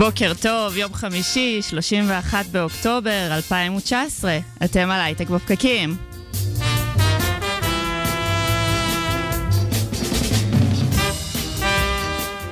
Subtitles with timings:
[0.00, 4.38] בוקר טוב, יום חמישי, 31 באוקטובר 2019.
[4.64, 5.96] אתם על הייטק בפקקים.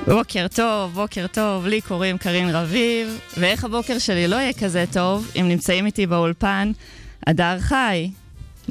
[0.07, 5.31] בוקר טוב, בוקר טוב, לי קוראים קרין רביב, ואיך הבוקר שלי לא יהיה כזה טוב
[5.39, 6.71] אם נמצאים איתי באולפן
[7.27, 8.09] הדר חי.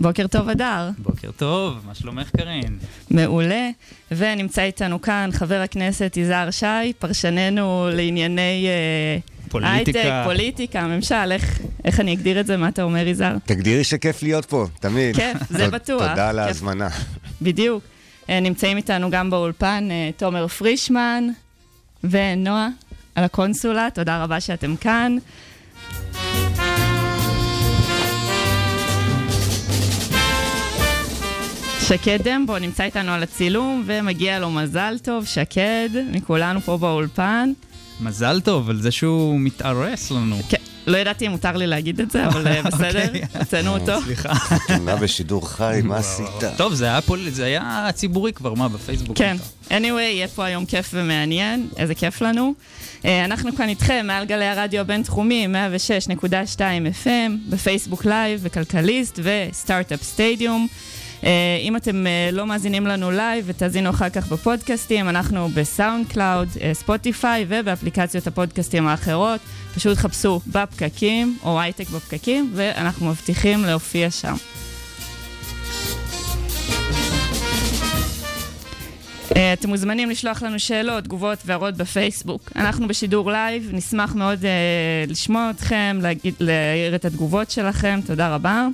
[0.00, 0.90] בוקר טוב, הדר.
[0.98, 2.78] בוקר טוב, מה שלומך קרין?
[3.10, 3.68] מעולה.
[4.10, 9.18] ונמצא איתנו כאן חבר הכנסת יזהר שי, פרשננו לענייני אה,
[9.48, 9.98] פוליטיקה.
[9.98, 12.56] הייטק, פוליטיקה, ממשל, איך, איך אני אגדיר את זה?
[12.56, 13.36] מה אתה אומר, יזהר?
[13.44, 15.16] תגדירי שכיף להיות פה, תמיד.
[15.16, 16.08] כיף, זה בטוח.
[16.08, 16.38] תודה על.
[16.38, 16.88] ההזמנה.
[17.42, 17.84] בדיוק.
[18.30, 21.24] אה, נמצאים איתנו גם באולפן אה, תומר פרישמן
[22.04, 22.68] ונועה
[23.14, 25.16] על הקונסולה, תודה רבה שאתם כאן.
[31.88, 37.52] שקד דמבו נמצא איתנו על הצילום ומגיע לו מזל טוב, שקד, מכולנו פה באולפן.
[38.00, 40.36] מזל טוב על זה שהוא מתארס לנו.
[40.48, 43.22] כן, לא ידעתי אם מותר לי להגיד את זה, אבל אה, בסדר, אוקיי.
[43.38, 44.00] הוצאנו אותו.
[44.04, 44.32] סליחה.
[44.66, 46.26] תמונה בשידור חי, מה עשית?
[46.56, 47.30] טוב, זה היה פול...
[47.30, 49.18] זה היה ציבורי כבר, מה, בפייסבוק?
[49.18, 49.36] כן.
[49.68, 52.54] anyway, יהיה פה היום כיף ומעניין, איזה כיף לנו.
[53.04, 55.46] אה, אנחנו כאן איתכם מעל גלי הרדיו הבינתחומי,
[56.22, 56.26] 106.2
[57.04, 60.68] FM, בפייסבוק live, בכלכליסט וסטארט-אפ סטדיום.
[61.24, 66.48] אה, אם אתם אה, לא מאזינים לנו live ותאזינו אחר כך בפודקאסטים, אנחנו בסאונד קלאוד,
[66.60, 69.40] אה, ספוטיפיי ובאפליקציות הפודקאסטים האחרות.
[69.74, 74.34] פשוט חפשו בפקקים או הייטק בפקקים, ואנחנו מבטיחים להופיע שם.
[79.52, 82.52] אתם מוזמנים לשלוח לנו שאלות, תגובות והערות בפייסבוק.
[82.56, 84.50] אנחנו בשידור live, נשמח מאוד אה,
[85.08, 86.00] לשמוע אתכם,
[86.40, 88.66] להעיר את התגובות שלכם, תודה רבה.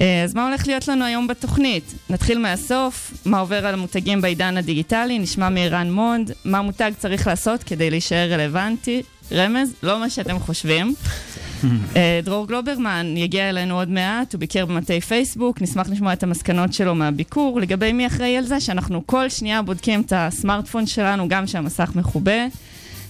[0.00, 1.94] אה, אז מה הולך להיות לנו היום בתוכנית?
[2.10, 7.62] נתחיל מהסוף, מה עובר על המותגים בעידן הדיגיטלי, נשמע מערן מונד, מה מותג צריך לעשות
[7.62, 9.02] כדי להישאר רלוונטי.
[9.32, 10.94] רמז, לא מה שאתם חושבים.
[11.96, 16.72] אה, דרור גלוברמן יגיע אלינו עוד מעט, הוא ביקר במטי פייסבוק, נשמח לשמוע את המסקנות
[16.72, 17.60] שלו מהביקור.
[17.60, 22.46] לגבי מי אחראי על זה, שאנחנו כל שנייה בודקים את הסמארטפון שלנו, גם שהמסך מכובה.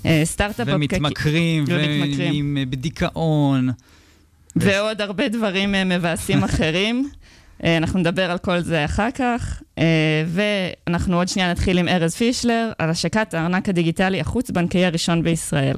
[0.06, 2.58] אה, סטארט-אפ ומתמכרים, ומתמכרים.
[2.60, 3.70] ובדיכאון.
[4.56, 7.10] ועוד הרבה דברים אה, מבאסים אחרים.
[7.64, 12.14] אה, אנחנו נדבר על כל זה אחר כך, אה, ואנחנו עוד שנייה נתחיל עם ארז
[12.14, 15.76] פישלר על השקת הארנק הדיגיטלי החוץ-בנקאי הראשון בישראל.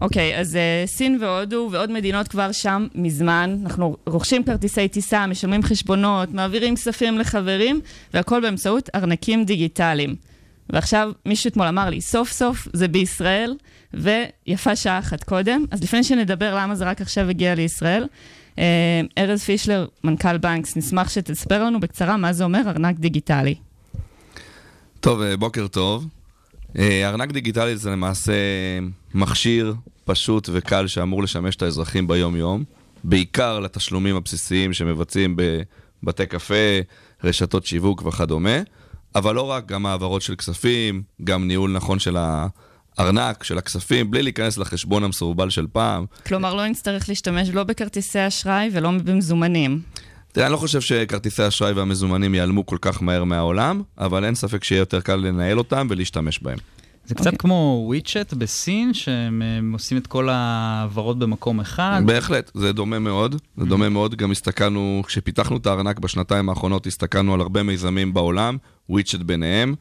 [0.00, 3.56] אוקיי, אז אה, סין והודו ועוד מדינות כבר שם מזמן.
[3.62, 7.80] אנחנו רוכשים כרטיסי טיסה, משלמים חשבונות, מעבירים כספים לחברים,
[8.14, 10.14] והכל באמצעות ארנקים דיגיטליים.
[10.70, 13.54] ועכשיו מישהו אתמול אמר לי, סוף סוף זה בישראל,
[13.94, 15.64] ויפה שעה אחת קודם.
[15.70, 18.06] אז לפני שנדבר למה זה רק עכשיו הגיע לישראל,
[18.58, 23.54] אה, ארז פישלר, מנכ"ל בנקס, נשמח שתספר לנו בקצרה מה זה אומר ארנק דיגיטלי.
[25.00, 26.06] טוב, אה, בוקר טוב.
[26.78, 28.32] אה, ארנק דיגיטלי זה למעשה
[29.14, 32.64] מכשיר פשוט וקל שאמור לשמש את האזרחים ביום-יום,
[33.04, 35.36] בעיקר לתשלומים הבסיסיים שמבצעים
[36.02, 36.54] בבתי קפה,
[37.24, 38.58] רשתות שיווק וכדומה,
[39.14, 42.16] אבל לא רק, גם העברות של כספים, גם ניהול נכון של
[42.98, 46.06] הארנק, של הכספים, בלי להיכנס לחשבון המסורבל של פעם.
[46.26, 49.80] כלומר, לא נצטרך להשתמש לא בכרטיסי אשראי ולא במזומנים.
[50.32, 54.64] תראה, אני לא חושב שכרטיסי האשראי והמזומנים ייעלמו כל כך מהר מהעולם, אבל אין ספק
[54.64, 56.58] שיהיה יותר קל לנהל אותם ולהשתמש בהם.
[57.06, 62.02] זה קצת כמו וויצ'ט בסין, שהם אה, עושים את כל ההעברות במקום אחד.
[62.06, 67.34] בהחלט, זה דומה מאוד, זה דומה מאוד, גם הסתכלנו, כשפיתחנו את הארנק בשנתיים האחרונות, הסתכלנו
[67.34, 68.56] על הרבה מיזמים בעולם,
[68.88, 69.74] וויצ'ט ביניהם,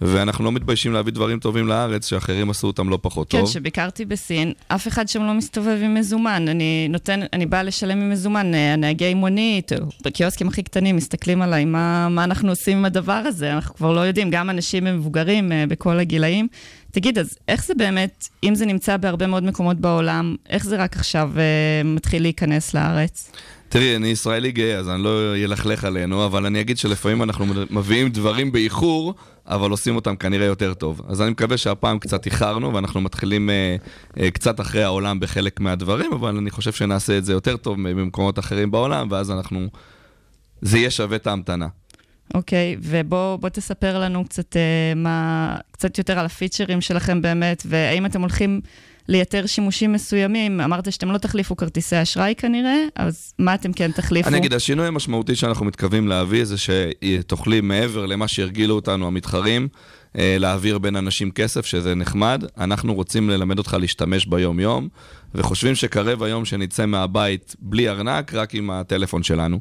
[0.00, 3.48] ואנחנו לא מתביישים להביא דברים טובים לארץ, שאחרים עשו אותם לא פחות כן, טוב.
[3.48, 6.48] כשביקרתי בסין, אף אחד שם לא מסתובב עם מזומן.
[6.48, 11.42] אני נותן, אני באה לשלם עם מזומן, אה, הנהגי מונית, או בקיוסקים הכי קטנים, מסתכלים
[11.42, 13.52] עליי, מה, מה אנחנו עושים עם הדבר הזה?
[13.52, 16.48] אנחנו כבר לא יודעים, גם אנשים מבוגרים אה, בכל הגילאים.
[16.90, 20.96] תגיד, אז איך זה באמת, אם זה נמצא בהרבה מאוד מקומות בעולם, איך זה רק
[20.96, 21.42] עכשיו אה,
[21.84, 23.30] מתחיל להיכנס לארץ?
[23.68, 28.08] תראי, אני ישראלי גאה, אז אני לא אלכלך עלינו, אבל אני אגיד שלפעמים אנחנו מביאים
[28.08, 29.14] דברים באיחור,
[29.46, 31.00] אבל עושים אותם כנראה יותר טוב.
[31.08, 33.76] אז אני מקווה שהפעם קצת איחרנו, ואנחנו מתחילים אה,
[34.20, 38.38] אה, קצת אחרי העולם בחלק מהדברים, אבל אני חושב שנעשה את זה יותר טוב ממקומות
[38.38, 39.68] אחרים בעולם, ואז אנחנו...
[40.62, 41.66] זה יהיה שווה את ההמתנה.
[42.34, 48.06] אוקיי, ובוא בוא תספר לנו קצת, אה, מה, קצת יותר על הפיצ'רים שלכם באמת, והאם
[48.06, 48.60] אתם הולכים
[49.08, 50.60] לייתר שימושים מסוימים.
[50.60, 54.28] אמרת שאתם לא תחליפו כרטיסי אשראי כנראה, אז מה אתם כן תחליפו?
[54.28, 59.68] אני אגיד, השינוי המשמעותי שאנחנו מתכוונים להביא זה שתוכלי מעבר למה שהרגילו אותנו המתחרים,
[60.18, 62.44] אה, להעביר בין אנשים כסף, שזה נחמד.
[62.58, 64.88] אנחנו רוצים ללמד אותך להשתמש ביום-יום,
[65.34, 69.60] וחושבים שקרב היום שנצא מהבית בלי ארנק, רק עם הטלפון שלנו.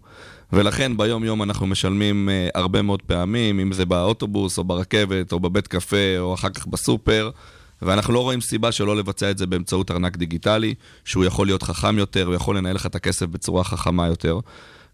[0.53, 5.67] ולכן ביום-יום אנחנו משלמים uh, הרבה מאוד פעמים, אם זה באוטובוס או ברכבת או בבית
[5.67, 7.29] קפה או אחר כך בסופר,
[7.81, 10.73] ואנחנו לא רואים סיבה שלא לבצע את זה באמצעות ארנק דיגיטלי,
[11.05, 14.39] שהוא יכול להיות חכם יותר, הוא יכול לנהל לך את הכסף בצורה חכמה יותר.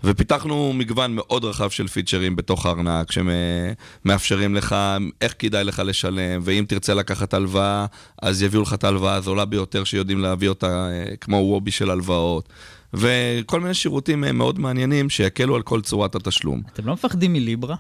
[0.04, 4.76] ופיתחנו מגוון מאוד רחב של פיצ'רים בתוך הארנק, שמאפשרים לך
[5.22, 7.86] איך כדאי לך לשלם, ואם תרצה לקחת הלוואה,
[8.22, 12.50] אז יביאו לך את ההלוואה הזולה ביותר שיודעים להביא אותה, אה, כמו וובי של הלוואות.
[12.94, 16.62] וכל מיני שירותים אה, מאוד מעניינים שיקלו על כל צורת התשלום.
[16.74, 17.76] אתם לא מפחדים מליברה?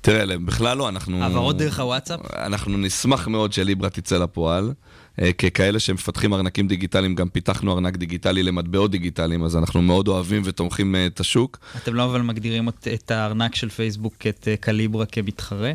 [0.00, 1.22] תראה, בכלל לא, אנחנו...
[1.22, 2.20] העברות דרך הוואטסאפ?
[2.34, 4.72] אנחנו נשמח מאוד שליברה תצא לפועל.
[5.20, 10.42] אה, ככאלה שמפתחים ארנקים דיגיטליים, גם פיתחנו ארנק דיגיטלי למטבעות דיגיטליים, אז אנחנו מאוד אוהבים
[10.44, 11.58] ותומכים אה, את השוק.
[11.82, 15.72] אתם לא אבל מגדירים את הארנק של פייסבוק, את קליברה, כמתחרה?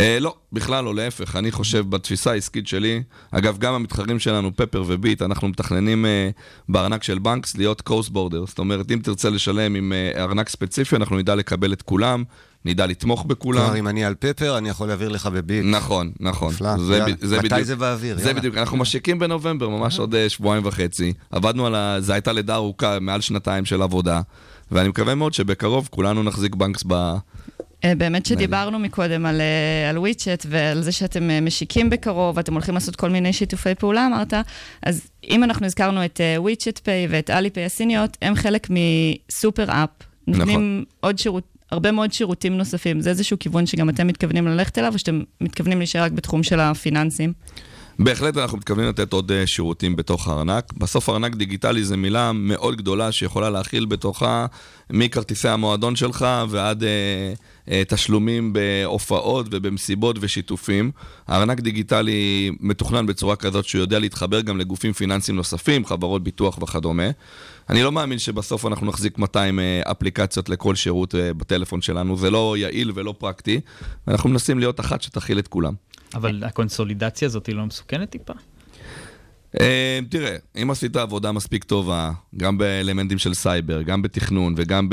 [0.00, 1.36] אה, לא, בכלל לא, להפך.
[1.36, 6.30] אני חושב בתפיסה העסקית שלי, אגב, גם המתחרים שלנו, פפר וביט, אנחנו מתכננים אה,
[6.68, 8.46] בארנק של בנקס להיות קוסט בורדר.
[8.46, 12.24] זאת אומרת, אם תרצה לשלם עם אה, ארנק ספציפי, אנחנו נדע לקבל את כולם.
[12.66, 13.60] נדע לתמוך בכולם.
[13.60, 15.64] כלומר, אם אני על פפר, אני יכול להעביר לך בביט.
[15.64, 16.52] נכון, נכון.
[16.52, 17.14] נפלא, זה, יאללה.
[17.20, 18.18] זה מתי בדיוק, זה באוויר?
[18.18, 18.40] זה יאללה.
[18.40, 21.12] בדיוק, אנחנו משיקים בנובמבר, ממש עוד אה, שבועיים וחצי.
[21.30, 21.96] עבדנו על ה...
[22.00, 24.20] זו הייתה לידה ארוכה, מעל שנתיים של עבודה,
[24.72, 27.14] ואני מקווה מאוד שבקרוב כולנו נחזיק בנקס ב...
[27.84, 32.52] אה, באמת שדיברנו מקודם על, אה, על וויצ'ט ועל זה שאתם אה, משיקים בקרוב, ואתם
[32.52, 34.34] הולכים לעשות כל מיני שיתופי פעולה, אמרת,
[34.82, 39.90] אז אם אנחנו הזכרנו את וויצ'ט פיי ואת אליפיי הסיניות, הם חלק מסופר אפ.
[40.26, 40.84] נותנים נכון.
[41.00, 43.00] עוד שירות, הרבה מאוד שירותים נוספים.
[43.00, 46.60] זה איזשהו כיוון שגם אתם מתכוונים ללכת אליו, או שאתם מתכוונים להישאר רק בתחום של
[46.60, 47.32] הפיננסים?
[47.98, 50.72] בהחלט אנחנו מתכוונים לתת עוד uh, שירותים בתוך הארנק.
[50.76, 54.46] בסוף ארנק דיגיטלי זה מילה מאוד גדולה שיכולה להכיל בתוכה
[54.90, 56.86] מכרטיסי המועדון שלך ועד uh,
[57.66, 60.90] uh, תשלומים בהופעות ובמסיבות ושיתופים.
[61.28, 67.10] הארנק דיגיטלי מתוכנן בצורה כזאת שהוא יודע להתחבר גם לגופים פיננסיים נוספים, חברות ביטוח וכדומה.
[67.70, 72.92] אני לא מאמין שבסוף אנחנו נחזיק 200 אפליקציות לכל שירות בטלפון שלנו, זה לא יעיל
[72.94, 73.60] ולא פרקטי.
[74.08, 75.74] אנחנו מנסים להיות אחת שתכיל את כולם.
[76.14, 78.32] אבל הקונסולידציה הזאת היא לא מסוכנת טיפה?
[79.60, 84.88] אה, תראה, אם עשית עבודה מספיק טובה, גם באלמנטים של סייבר, גם בתכנון וגם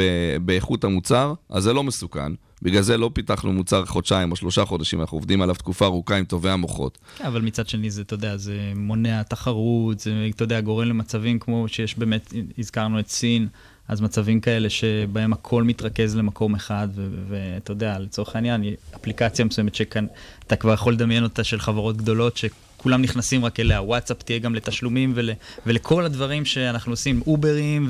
[0.45, 2.31] באיכות המוצר, אז זה לא מסוכן.
[2.63, 6.25] בגלל זה לא פיתחנו מוצר חודשיים או שלושה חודשים, אנחנו עובדים עליו תקופה ארוכה עם
[6.25, 6.97] טובי המוחות.
[7.17, 11.39] כן, אבל מצד שני זה, אתה יודע, זה מונע תחרות, זה, אתה יודע, גורם למצבים
[11.39, 13.47] כמו שיש באמת, הזכרנו את סין,
[13.87, 16.87] אז מצבים כאלה שבהם הכל מתרכז למקום אחד,
[17.29, 18.63] ואתה יודע, לצורך העניין,
[18.95, 20.05] אפליקציה מסוימת שכאן,
[20.47, 22.37] אתה כבר יכול לדמיין אותה של חברות גדולות,
[22.83, 25.29] שכולם נכנסים רק אליה, וואטסאפ תהיה גם לתשלומים ול,
[25.65, 27.89] ולכל הדברים שאנחנו עושים, אוברים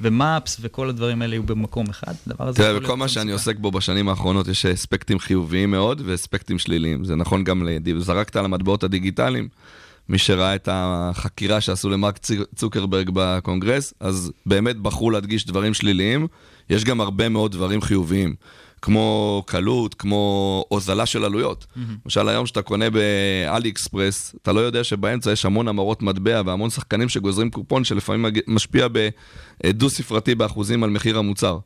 [0.00, 2.12] ומאפס, וכל הדברים האלה יהיו במקום אחד.
[2.54, 7.04] תראה, בכל מה שאני עוסק בו בשנים האחרונות יש אספקטים חיוביים מאוד ואספקטים שליליים.
[7.04, 7.68] זה נכון גם,
[7.98, 9.48] זרקת על המטבעות הדיגיטליים.
[10.08, 12.18] מי שראה את החקירה שעשו למרק
[12.54, 16.26] צוקרברג בקונגרס, אז באמת בחרו להדגיש דברים שליליים.
[16.70, 18.34] יש גם הרבה מאוד דברים חיוביים,
[18.82, 21.66] כמו קלות, כמו הוזלה של עלויות.
[22.04, 22.30] למשל, mm-hmm.
[22.30, 27.08] היום שאתה קונה באלי אקספרס, אתה לא יודע שבאמצע יש המון המרות מטבע והמון שחקנים
[27.08, 28.86] שגוזרים קופון שלפעמים משפיע
[29.62, 31.58] בדו-ספרתי באחוזים על מחיר המוצר.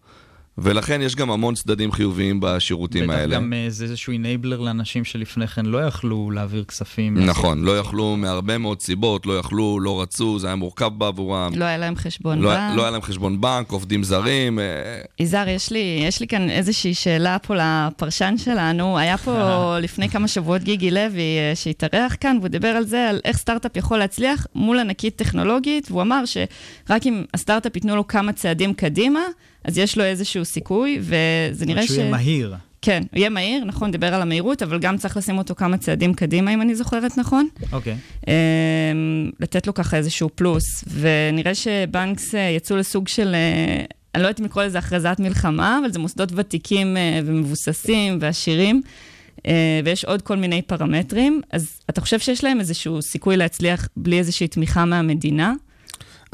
[0.58, 3.26] ולכן יש גם המון צדדים חיוביים בשירותים בטח האלה.
[3.26, 7.18] בטח גם אה, זה איזשהו אינבלר לאנשים שלפני כן לא יכלו להעביר כספים.
[7.18, 11.52] נכון, לא יכלו מהרבה מאוד סיבות, לא יכלו, לא רצו, זה היה מורכב בעבורם.
[11.56, 12.76] לא היה להם חשבון לא, בנק.
[12.76, 14.58] לא היה להם חשבון בנק, עובדים זרים.
[14.58, 14.64] אה,
[15.18, 18.98] יזהר, יש לי, יש לי כאן איזושהי שאלה פה לפרשן שלנו.
[18.98, 19.32] היה פה
[19.84, 23.76] לפני כמה שבועות גיגי לוי אה, שהתארח כאן, והוא דיבר על זה, על איך סטארט-אפ
[23.76, 29.20] יכול להצליח מול ענקית טכנולוגית, והוא אמר שרק אם הסטארט-אפ ייתנו לו כמה צעדים קדימה,
[29.64, 31.86] אז יש לו איזשהו סיכוי, וזה נראה ש...
[31.86, 32.54] שהוא יהיה מהיר.
[32.84, 36.14] כן, הוא יהיה מהיר, נכון, דיבר על המהירות, אבל גם צריך לשים אותו כמה צעדים
[36.14, 37.48] קדימה, אם אני זוכרת נכון.
[37.72, 37.96] אוקיי.
[38.22, 38.26] Okay.
[39.40, 44.40] לתת לו ככה איזשהו פלוס, ונראה שבנקס אה, יצאו לסוג של, אה, אני לא יודעת
[44.40, 48.82] אם לקרוא לזה הכרזת מלחמה, אבל זה מוסדות ותיקים אה, ומבוססים ועשירים,
[49.84, 54.48] ויש עוד כל מיני פרמטרים, אז אתה חושב שיש להם איזשהו סיכוי להצליח בלי איזושהי
[54.48, 55.52] תמיכה מהמדינה?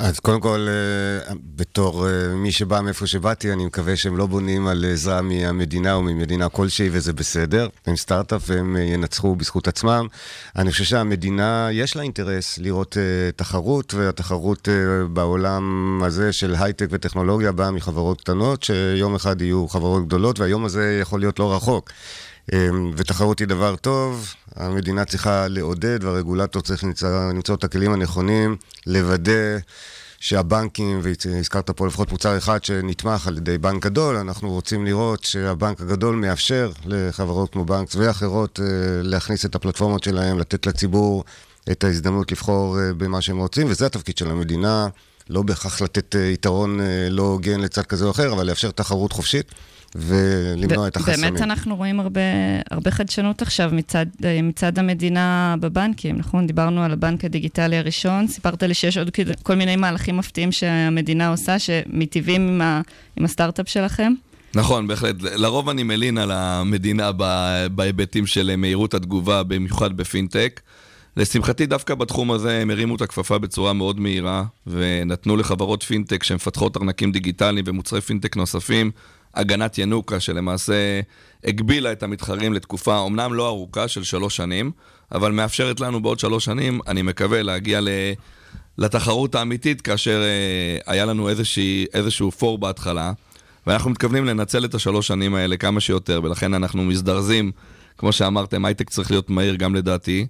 [0.03, 4.67] אז קודם כל, אה, בתור אה, מי שבא מאיפה שבאתי, אני מקווה שהם לא בונים
[4.67, 7.69] על עזרה מהמדינה או ממדינה כלשהי, וזה בסדר.
[7.87, 10.07] הם סטארט-אפ והם אה, ינצחו בזכות עצמם.
[10.57, 12.97] אני חושב שהמדינה, יש לה אינטרס לראות
[13.37, 14.69] תחרות, והתחרות
[15.13, 20.99] בעולם הזה של הייטק וטכנולוגיה באה מחברות קטנות, שיום אחד יהיו חברות גדולות, והיום הזה
[21.03, 21.91] יכול להיות לא רחוק.
[22.97, 29.59] ותחרות היא דבר טוב, המדינה צריכה לעודד והרגולטור צריך למצוא, למצוא את הכלים הנכונים, לוודא
[30.21, 35.81] שהבנקים, והזכרת פה לפחות מוצר אחד שנתמך על ידי בנק גדול, אנחנו רוצים לראות שהבנק
[35.81, 38.67] הגדול מאפשר לחברות כמו בנקס ואחרות אה,
[39.03, 41.25] להכניס את הפלטפורמות שלהם, לתת לציבור
[41.71, 44.89] את ההזדמנות לבחור אה, במה שהם רוצים, וזה התפקיד של המדינה,
[45.31, 46.81] לא בהכרח לתת אה, יתרון
[47.11, 49.53] לא הוגן לצד כזה או אחר, אבל לאפשר תחרות חופשית.
[49.95, 51.21] ולמנוע את החסמים.
[51.21, 52.21] באמת אנחנו רואים הרבה,
[52.71, 54.07] הרבה חדשנות עכשיו מצד,
[54.43, 56.47] מצד המדינה בבנקים, נכון?
[56.47, 59.11] דיברנו על הבנק הדיגיטלי הראשון, סיפרת לי שיש עוד
[59.43, 62.81] כל מיני מהלכים מפתיעים שהמדינה עושה, שמיטיבים עם, ה,
[63.17, 64.13] עם הסטארט-אפ שלכם.
[64.55, 65.17] נכון, בהחלט.
[65.21, 67.11] לרוב אני מלין על המדינה
[67.75, 70.61] בהיבטים של מהירות התגובה, במיוחד בפינטק.
[71.17, 76.77] לשמחתי, דווקא בתחום הזה הם הרימו את הכפפה בצורה מאוד מהירה, ונתנו לחברות פינטק שמפתחות
[76.77, 78.91] ארנקים דיגיטליים ומוצרי פינטק נוספים
[79.35, 81.01] הגנת ינוקה, שלמעשה
[81.45, 84.71] הגבילה את המתחרים לתקופה אמנם לא ארוכה של שלוש שנים,
[85.13, 87.89] אבל מאפשרת לנו בעוד שלוש שנים, אני מקווה, להגיע ל...
[88.79, 93.13] לתחרות האמיתית, כאשר אה, היה לנו איזושהי, איזשהו פור בהתחלה,
[93.67, 97.53] ואנחנו מתכוונים לנצל את השלוש שנים האלה כמה שיותר, ולכן אנחנו מזדרזים,
[97.99, 100.27] כמו שאמרתם, הייטק צריך להיות מהיר גם לדעתי,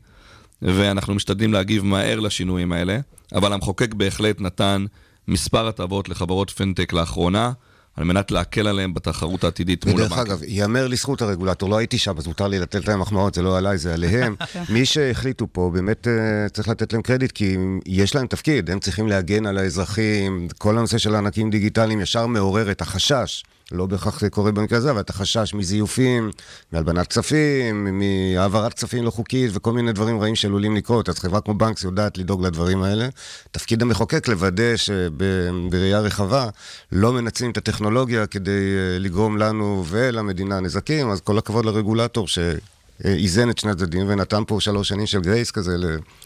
[0.63, 2.99] ואנחנו משתדלים להגיב מהר לשינויים האלה,
[3.35, 4.85] אבל המחוקק בהחלט נתן
[5.29, 7.53] מספר הטבות לחברות פינטק לאחרונה.
[7.97, 10.23] על מנת להקל עליהם בתחרות העתידית מול הבנקים.
[10.23, 13.43] ודרך אגב, ייאמר לזכות הרגולטור, לא הייתי שם, אז מותר לי לתת להם מחמאות, זה
[13.43, 14.35] לא עליי, זה עליהם.
[14.69, 17.57] מי שהחליטו פה, באמת uh, צריך לתת להם קרדיט, כי
[17.87, 22.71] יש להם תפקיד, הם צריכים להגן על האזרחים, כל הנושא של הענקים דיגיטליים ישר מעורר
[22.71, 23.45] את החשש.
[23.73, 26.31] לא בהכרח זה קורה במקרה הזה, אבל את החשש מזיופים,
[26.73, 31.09] מהלבנת כספים, מהעברת כספים לא חוקית וכל מיני דברים רעים שעלולים לקרות.
[31.09, 33.09] אז חברה כמו בנקס יודעת לדאוג לדברים האלה.
[33.51, 36.49] תפקיד המחוקק לוודא שבראייה רחבה
[36.93, 42.39] לא מנצלים את הטכנולוגיה כדי אה, לגרום לנו ולמדינה נזקים, אז כל הכבוד לרגולטור ש...
[43.05, 45.77] איזן את שני הצדדים ונתן פה שלוש שנים של grace כזה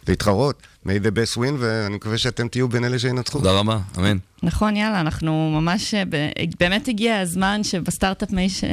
[0.08, 0.62] להתחרות.
[0.86, 3.38] may the best win, ואני מקווה שאתם תהיו בין אלה שינצחו.
[3.38, 4.16] תודה רבה, אמן.
[4.42, 5.94] נכון, יאללה, אנחנו ממש,
[6.60, 8.28] באמת הגיע הזמן שב startup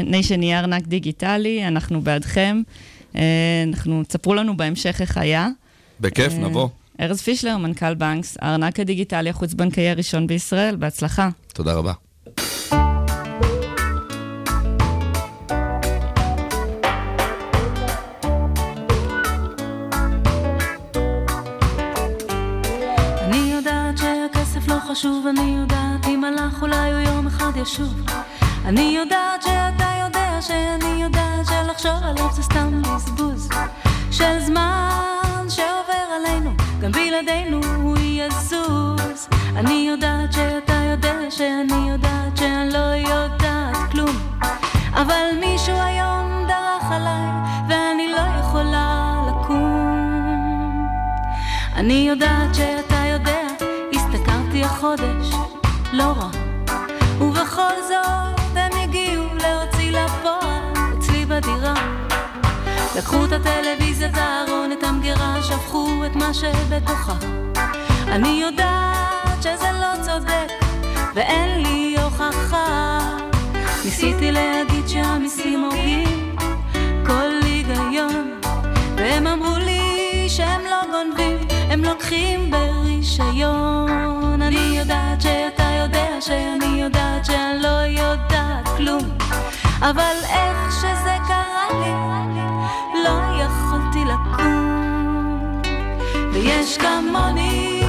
[0.06, 2.62] nation יהיה ארנק דיגיטלי, אנחנו בעדכם.
[3.16, 3.22] אה,
[3.68, 5.48] אנחנו, תספרו לנו בהמשך איך היה.
[6.00, 6.70] בכיף, אה, נבוא.
[7.02, 11.30] ארז פישלר, מנכ"ל בנקס, הארנק הדיגיטלי החוץ-בנקאי הראשון בישראל, בהצלחה.
[11.54, 11.94] תודה רבה.
[24.92, 27.94] חשוב, אני יודעת, אם הלך אולי הוא יום אחד ישוב.
[28.66, 33.50] אני יודעת שאתה יודע שאני יודעת שלחשוב עליו זה סתם בזבוז
[34.12, 39.28] של זמן שעובר עלינו, גם בלעדינו הוא יזוז.
[39.56, 44.16] אני יודעת שאתה יודע שאני יודעת שאני לא יודעת כלום,
[44.94, 47.30] אבל מישהו היום דרך עליי
[47.70, 50.88] ואני לא יכולה לקום.
[51.76, 53.01] אני יודעת שאתה
[54.62, 55.36] יודע החודש,
[55.94, 56.30] לא רע.
[57.22, 61.74] ובכל זאת הם הגיעו להוציא לפועל אצלי בדירה.
[62.98, 67.16] לקחו את הטלוויזיה, את הארון, את המגירה, שפכו את מה שבתוכה.
[68.08, 70.52] אני יודעת שזה לא צודק,
[71.16, 73.00] ואין לי הוכחה.
[73.86, 76.36] ניסיתי להגיד שהמיסים הורגים
[77.06, 78.40] כל היגיון,
[78.96, 84.21] והם אמרו לי שהם לא גונבים, הם לוקחים ברישיון.
[84.52, 89.18] אני יודעת שאתה יודע שאני יודעת שאני לא יודעת כלום.
[89.80, 91.92] אבל איך שזה קרה לי
[93.04, 95.62] לא יכולתי לקום.
[96.34, 97.81] ויש כמוני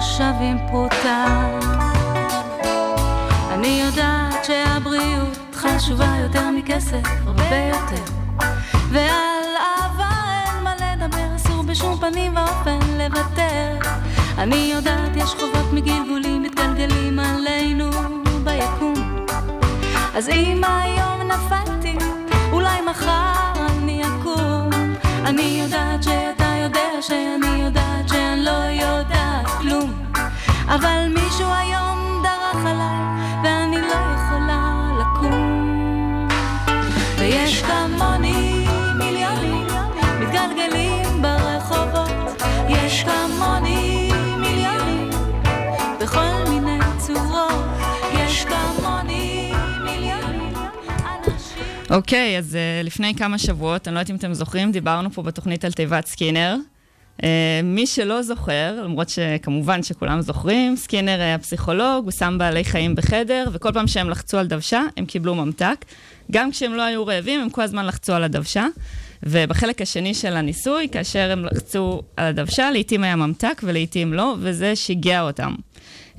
[0.00, 1.48] שווים פרוטה.
[3.50, 8.02] אני יודעת שהבריאות חשובה יותר מכסף, הרבה יותר.
[8.90, 10.10] ועל אהבה
[10.44, 13.78] אין מה לדבר, אסור בשום פנים ואופן לוותר.
[14.38, 17.90] אני יודעת יש חובות מגלגולים מתגלגלים עלינו
[18.44, 19.26] ביקום.
[20.14, 21.96] אז אם היום נפלתי,
[22.52, 24.70] אולי מחר אני אקום.
[25.24, 29.27] אני יודעת שאתה יודע שאני יודעת שאני לא יודעת
[30.68, 32.98] אבל מישהו היום דרך עליי
[33.44, 36.28] ואני לא יכולה לקום.
[37.18, 38.66] ויש כמוני
[38.98, 39.66] מיליונים
[40.20, 42.42] מתגלגלים ברחובות.
[42.68, 44.10] יש כמוני
[44.40, 45.10] מיליונים
[46.00, 47.64] בכל מיני צורות.
[48.14, 49.52] יש כמוני
[49.84, 50.52] מיליונים
[51.00, 51.64] אנשים.
[51.90, 55.64] אוקיי, אז uh, לפני כמה שבועות, אני לא יודעת אם אתם זוכרים, דיברנו פה בתוכנית
[55.64, 56.56] על תיבת סקינר.
[57.18, 57.24] Uh,
[57.64, 63.48] מי שלא זוכר, למרות שכמובן שכולם זוכרים, סקינר היה פסיכולוג, הוא שם בעלי חיים בחדר,
[63.52, 65.84] וכל פעם שהם לחצו על דוושה, הם קיבלו ממתק.
[66.30, 68.66] גם כשהם לא היו רעבים, הם כל הזמן לחצו על הדוושה.
[69.22, 74.76] ובחלק השני של הניסוי, כאשר הם לחצו על הדוושה, לעתים היה ממתק ולעתים לא, וזה
[74.76, 75.54] שיגע אותם.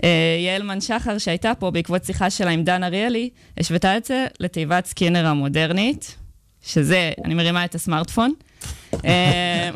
[0.03, 4.86] אה, יעלמן שחר, שהייתה פה בעקבות שיחה שלה עם דן אריאלי, השוותה את זה לתיבת
[4.86, 6.15] סקינר המודרנית,
[6.62, 8.34] שזה, אני מרימה את הסמארטפון.
[9.06, 9.70] אה,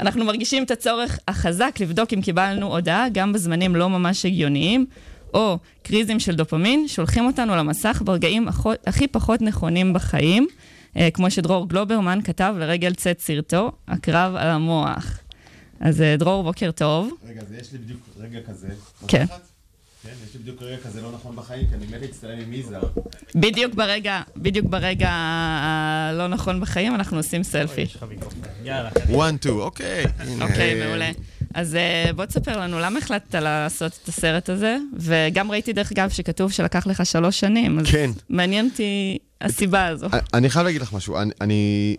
[0.00, 4.86] אנחנו מרגישים את הצורך החזק לבדוק אם קיבלנו הודעה גם בזמנים לא ממש הגיוניים,
[5.34, 8.48] או קריזים של דופמין, שולחים אותנו למסך ברגעים
[8.86, 10.46] הכי פחות נכונים בחיים,
[10.96, 15.18] אה, כמו שדרור גלוברמן כתב לרגל צאת סרטו, הקרב על המוח.
[15.80, 17.10] אז אה, דרור, בוקר טוב.
[17.28, 18.68] רגע, אז יש לי בדיוק רגע כזה.
[19.08, 19.24] כן.
[20.02, 22.82] כן, יש לי בדיוק רגע כזה לא נכון בחיים, כי אני מת להצטלם עם יזהר.
[23.34, 27.86] בדיוק ברגע, בדיוק ברגע הלא נכון בחיים, אנחנו עושים סלפי.
[28.64, 28.90] יאללה.
[29.08, 30.04] one, two, אוקיי.
[30.18, 31.10] הנה, אוקיי, אה, מעולה.
[31.54, 34.76] אז אה, בוא תספר לנו, למה החלטת לעשות את הסרט הזה?
[34.96, 38.10] וגם ראיתי, דרך אגב, שכתוב שלקח לך שלוש שנים, כן.
[38.28, 40.06] מעניין אותי הסיבה הזו.
[40.34, 41.96] אני חייב להגיד לך משהו, אני...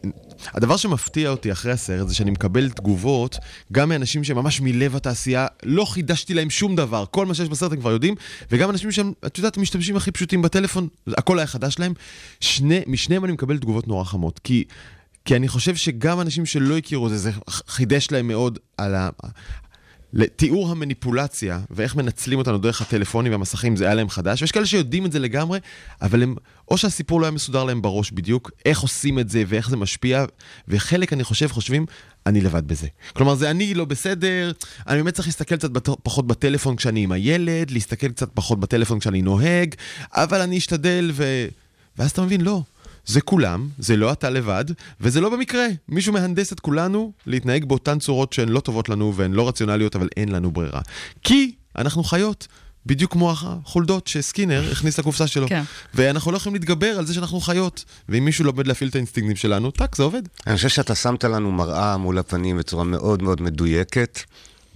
[0.53, 3.37] הדבר שמפתיע אותי אחרי הסרט זה שאני מקבל תגובות
[3.71, 7.79] גם מאנשים שממש מלב התעשייה, לא חידשתי להם שום דבר, כל מה שיש בסרט הם
[7.79, 8.15] כבר יודעים,
[8.51, 11.93] וגם אנשים שהם, את יודעת, המשתמשים הכי פשוטים בטלפון, הכל היה חדש להם.
[12.39, 14.63] שני, משניהם אני מקבל תגובות נורא חמות, כי,
[15.25, 18.95] כי אני חושב שגם אנשים שלא הכירו את זה, זה חידש להם מאוד על.
[20.13, 25.05] לתיאור המניפולציה ואיך מנצלים אותנו דרך הטלפונים והמסכים זה היה להם חדש, ויש כאלה שיודעים
[25.05, 25.59] את זה לגמרי,
[26.01, 26.35] אבל הם,
[26.71, 30.25] או שהסיפור לא היה מסודר להם בראש בדיוק, איך עושים את זה ואיך זה משפיע,
[30.67, 31.85] וחלק אני חושב חושבים,
[32.25, 32.87] אני לבד בזה.
[33.13, 34.51] כלומר זה אני לא בסדר,
[34.87, 38.99] אני באמת צריך להסתכל קצת בת- פחות בטלפון כשאני עם הילד, להסתכל קצת פחות בטלפון
[38.99, 39.75] כשאני נוהג,
[40.11, 41.47] אבל אני אשתדל ו...
[41.97, 42.61] ואז אתה מבין, לא.
[43.05, 44.65] זה כולם, זה לא אתה לבד,
[45.01, 45.67] וזה לא במקרה.
[45.89, 50.07] מישהו מהנדס את כולנו להתנהג באותן צורות שהן לא טובות לנו והן לא רציונליות, אבל
[50.17, 50.81] אין לנו ברירה.
[51.23, 52.47] כי אנחנו חיות.
[52.85, 55.47] בדיוק כמו החולדות שסקינר הכניס לקופסה שלו.
[55.47, 55.63] כן.
[55.93, 57.85] ואנחנו לא יכולים להתגבר על זה שאנחנו חיות.
[58.09, 60.21] ואם מישהו לומד להפעיל את האינסטינקטים שלנו, טאק, זה עובד.
[60.47, 64.19] אני חושב שאתה שמת לנו מראה מול הפנים בצורה מאוד מאוד מדויקת,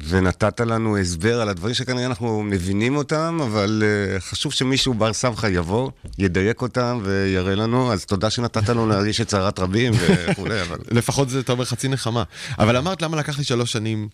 [0.08, 3.84] ונתת לנו הסבר על הדברים שכנראה אנחנו מבינים אותם, אבל
[4.18, 9.22] uh, חשוב שמישהו בר סמכה יבוא, ידייק אותם ויראה לנו, אז תודה שנתת לנו להרגיש
[9.22, 9.94] את צרת רבים
[10.30, 10.78] וכולי, אבל...
[10.98, 12.24] לפחות זה, אתה אומר, חצי נחמה.
[12.60, 14.08] אבל אמרת, למה לקח לי שלוש שנים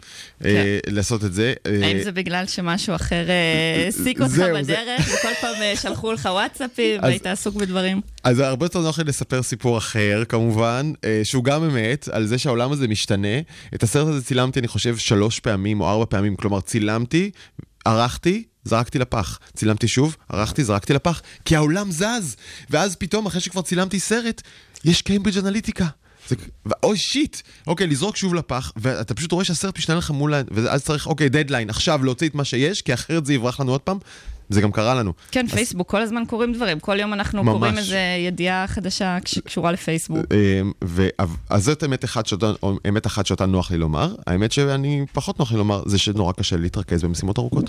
[0.46, 1.54] אה, לעשות את זה?
[1.66, 3.26] אה, האם זה בגלל שמשהו אחר
[3.86, 8.02] העסיק אותך זהו, זה- בדרך, וכל פעם שלחו לך וואטסאפים, אז- והיית עסוק בדברים?
[8.24, 12.26] אז זה הרבה יותר נוח לי לספר סיפור אחר, כמובן, אה, שהוא גם אמת, על
[12.28, 13.38] זה שהעולם הזה משתנה.
[13.76, 16.36] את הסרט הזה צילמתי, אני חושב, שלוש פעמים או ארבע פעמים.
[16.36, 17.32] כלומר, צילמתי,
[17.86, 19.40] ערכתי, זרקתי לפח.
[19.56, 21.22] צילמתי שוב, ערכתי, זרקתי לפח.
[21.46, 22.36] כי העולם זז!
[22.70, 24.42] ואז פתאום, אחרי שכבר צילמתי סרט,
[24.86, 25.88] יש קיימברידג' אנליטיקה.
[26.28, 26.36] זה,
[26.84, 27.38] אוי shit,
[27.68, 31.30] אוקיי, לזרוק שוב לפח, ואתה פשוט רואה שהסרט משתנה לך מול, ה- ואז צריך, אוקיי,
[31.30, 33.98] דדליין, עכשיו להוציא את מה שיש, כי אחרת זה יברח לנו עוד פעם.
[34.52, 35.14] זה גם קרה לנו.
[35.32, 36.80] כן, פייסבוק, כל הזמן קורים דברים.
[36.80, 37.54] כל יום אנחנו ממש.
[37.54, 40.26] קוראים איזה ידיעה חדשה שקשורה לפייסבוק.
[40.62, 41.08] אמ, ו-
[41.50, 44.16] אז זאת אמת אחת שאותה, או אמת אחת שאותה נוח לי לומר.
[44.28, 47.66] האמת שאני פחות נוח לי לומר, זה שנורא קשה להתרכז במשימות ארוכות.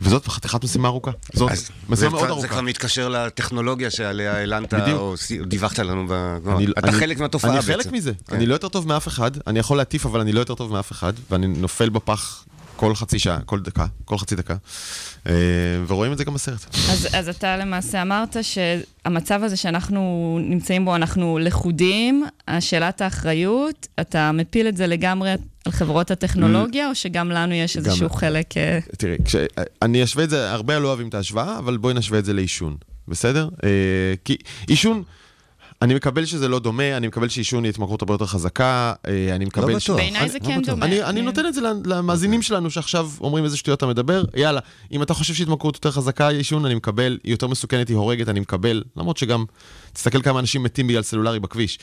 [0.00, 1.10] וזאת חתיכת משימה ארוכה.
[1.34, 2.48] זאת אז משימה מאוד כבר- זה ארוכה.
[2.48, 4.34] כבר מתקשר לטכנולוגיה שעליה
[4.72, 4.98] בדיוק.
[5.00, 5.14] או
[5.46, 6.06] דיווחת לנו,
[6.56, 7.72] אני- אתה אני- חלק מהתופעה אני בעצם.
[7.72, 8.12] חלק מזה.
[8.28, 8.36] כן.
[8.36, 9.30] אני לא יותר טוב מאף אחד.
[9.46, 11.12] אני יכול להטיף, אבל אני לא יותר טוב מאף אחד.
[11.30, 12.44] ואני נופל בפח
[12.76, 14.56] כל חצי שעה, כל דקה, כל חצי דקה.
[15.28, 15.32] אה,
[15.86, 16.66] ורואים את זה גם בסרט.
[16.74, 20.00] אז, אז אתה למעשה אמרת שהמצב הזה שאנחנו
[20.42, 22.24] נמצאים בו, אנחנו לכודים,
[22.60, 28.08] שאלת האחריות, אתה מפיל את זה לגמרי על חברות הטכנולוגיה, או שגם לנו יש איזשהו
[28.08, 28.56] גם- חלק...
[28.56, 29.36] אה, תראי, כש...
[29.82, 32.76] אני אשווה את זה, הרבה לא אוהבים את ההשוואה, אבל בואי נשווה את זה לעישון,
[33.08, 33.48] בסדר?
[33.64, 33.68] אה,
[34.24, 34.36] כי
[34.68, 35.02] עישון,
[35.82, 39.44] אני מקבל שזה לא דומה, אני מקבל שעישון היא התמכרות הרבה יותר חזקה, אה, אני
[39.44, 39.70] מקבל...
[39.70, 39.96] לא בטוח.
[39.96, 40.66] בעיניי זה כן לא.
[40.66, 40.86] דומה.
[40.86, 41.24] אני, אני כן.
[41.24, 44.60] נותן את זה למאזינים שלנו שעכשיו אומרים איזה שטויות אתה מדבר, יאללה,
[44.92, 48.40] אם אתה חושב שהתמכרות יותר חזקה, עישון, אני מקבל, היא יותר מסוכנת, היא הורגת, אני
[48.40, 49.44] מקבל, למרות שגם,
[49.92, 51.78] תסתכל כמה אנשים מתים בגלל סלולרי בכביש.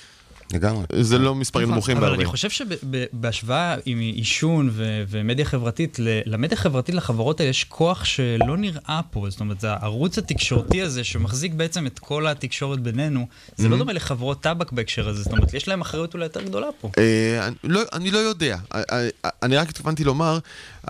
[0.54, 0.84] לגמרי.
[1.00, 2.22] זה לא מספרים נמוכים אבל בהרבה.
[2.22, 8.06] אני חושב שבהשוואה עם עישון ו- ומדיה חברתית, ל- למדיה חברתית לחברות האלה יש כוח
[8.06, 9.26] שלא נראה פה.
[9.30, 13.94] זאת אומרת, זה הערוץ התקשורתי הזה שמחזיק בעצם את כל התקשורת בינינו, זה לא דומה
[13.94, 15.24] לחברות טבק בהקשר הזה.
[15.24, 16.90] זאת אומרת, יש להם אחריות אולי יותר גדולה פה.
[16.98, 18.58] אה, אני לא- אני לא יודע.
[18.76, 19.08] אה, אה,
[19.44, 20.40] אני רק התכוונתי לומר,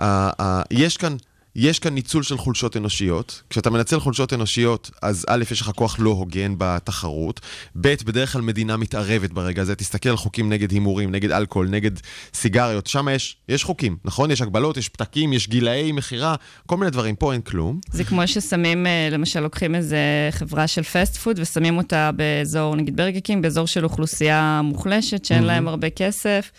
[0.00, 1.16] אה, אה, יש כאן...
[1.56, 3.42] יש כאן ניצול של חולשות אנושיות.
[3.50, 7.40] כשאתה מנצל חולשות אנושיות, אז א', יש לך כוח לא הוגן בתחרות.
[7.80, 9.74] ב', בדרך כלל מדינה מתערבת ברגע הזה.
[9.74, 11.90] תסתכל על חוקים נגד הימורים, נגד אלכוהול, נגד
[12.34, 12.86] סיגריות.
[12.86, 14.30] שם יש, יש חוקים, נכון?
[14.30, 16.34] יש הגבלות, יש פתקים, יש גילאי מכירה,
[16.66, 17.16] כל מיני דברים.
[17.16, 17.80] פה אין כלום.
[17.92, 19.98] זה כמו ששמים, אה, למשל, לוקחים איזה
[20.30, 25.68] חברה של פסט פוד ושמים אותה באזור, נגיד ברגקינג, באזור של אוכלוסייה מוחלשת, שאין להם
[25.68, 26.50] הרבה כסף,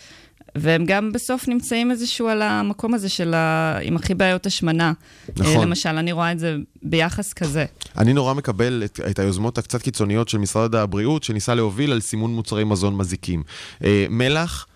[0.58, 3.78] והם גם בסוף נמצאים איזשהו על המקום הזה של ה...
[3.82, 4.92] עם הכי בעיות השמנה.
[5.36, 5.56] נכון.
[5.56, 7.64] אה, למשל, אני רואה את זה ביחס כזה.
[7.98, 12.34] אני נורא מקבל את, את היוזמות הקצת קיצוניות של משרד הבריאות, שניסה להוביל על סימון
[12.34, 13.42] מוצרי מזון מזיקים.
[13.84, 14.66] אה, מלח,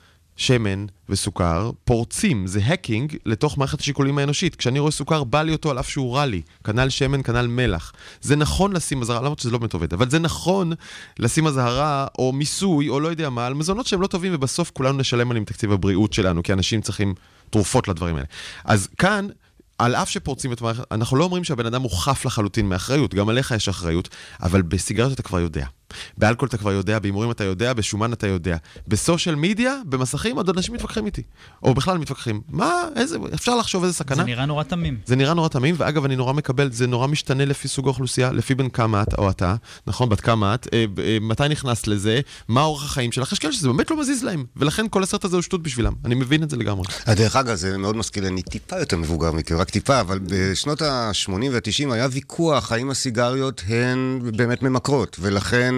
[0.41, 4.57] שמן וסוכר פורצים, זה האקינג לתוך מערכת השיקולים האנושית.
[4.57, 6.43] כשאני רואה סוכר, בא לי אותו על אף שהוא רע לי.
[6.65, 7.93] כנ"ל שמן, כנ"ל מלח.
[8.21, 10.73] זה נכון לשים אזהרה, למרות שזה לא באמת עובד, אבל זה נכון
[11.19, 14.99] לשים אזהרה או מיסוי או לא יודע מה, על מזונות שהם לא טובים, ובסוף כולנו
[14.99, 17.15] נשלם עליהם תקציב הבריאות שלנו, כי אנשים צריכים
[17.51, 18.27] תרופות לדברים האלה.
[18.65, 19.29] אז כאן...
[19.79, 23.29] על אף שפורצים את מערכת, אנחנו לא אומרים שהבן אדם הוא חף לחלוטין מאחריות, גם
[23.29, 24.09] עליך יש אחריות,
[24.43, 25.67] אבל בסיגריות אתה כבר יודע.
[26.19, 28.57] באלכוהול אתה כבר יודע, בהימורים אתה יודע, בשומן אתה יודע.
[28.89, 31.23] בסושיאל מדיה, במסכים, עוד אנשים מתווכחים איתי.
[31.63, 32.41] או בכלל מתווכחים.
[32.49, 34.17] מה, איזה, אפשר לחשוב איזה סכנה?
[34.17, 34.99] זה נראה נורא תמים.
[35.07, 38.55] זה נראה נורא תמים, ואגב, אני נורא מקבל, זה נורא משתנה לפי סוג האוכלוסייה, לפי
[38.55, 39.55] בן כמה את או אתה,
[39.87, 43.53] נכון, בת כמה את, אה, אה, מתי נכנסת לזה, מה אורח החיים שלך, יש כאלה
[43.53, 46.51] שזה באמת לא מזיז להם, ולכן כל הסרט הזה הוא שטות בשבילם, אני מבין את
[46.51, 46.85] זה לגמרי.
[47.09, 50.83] אה, דרך אגב, זה מאוד מזכיר, אני טיפה יותר מבוגר מכם, רק טיפה, אבל בשנות
[50.83, 55.75] ה-80 וה-90 היה ויכוח האם הסיגריות הן באמת ממכרות, ולכן...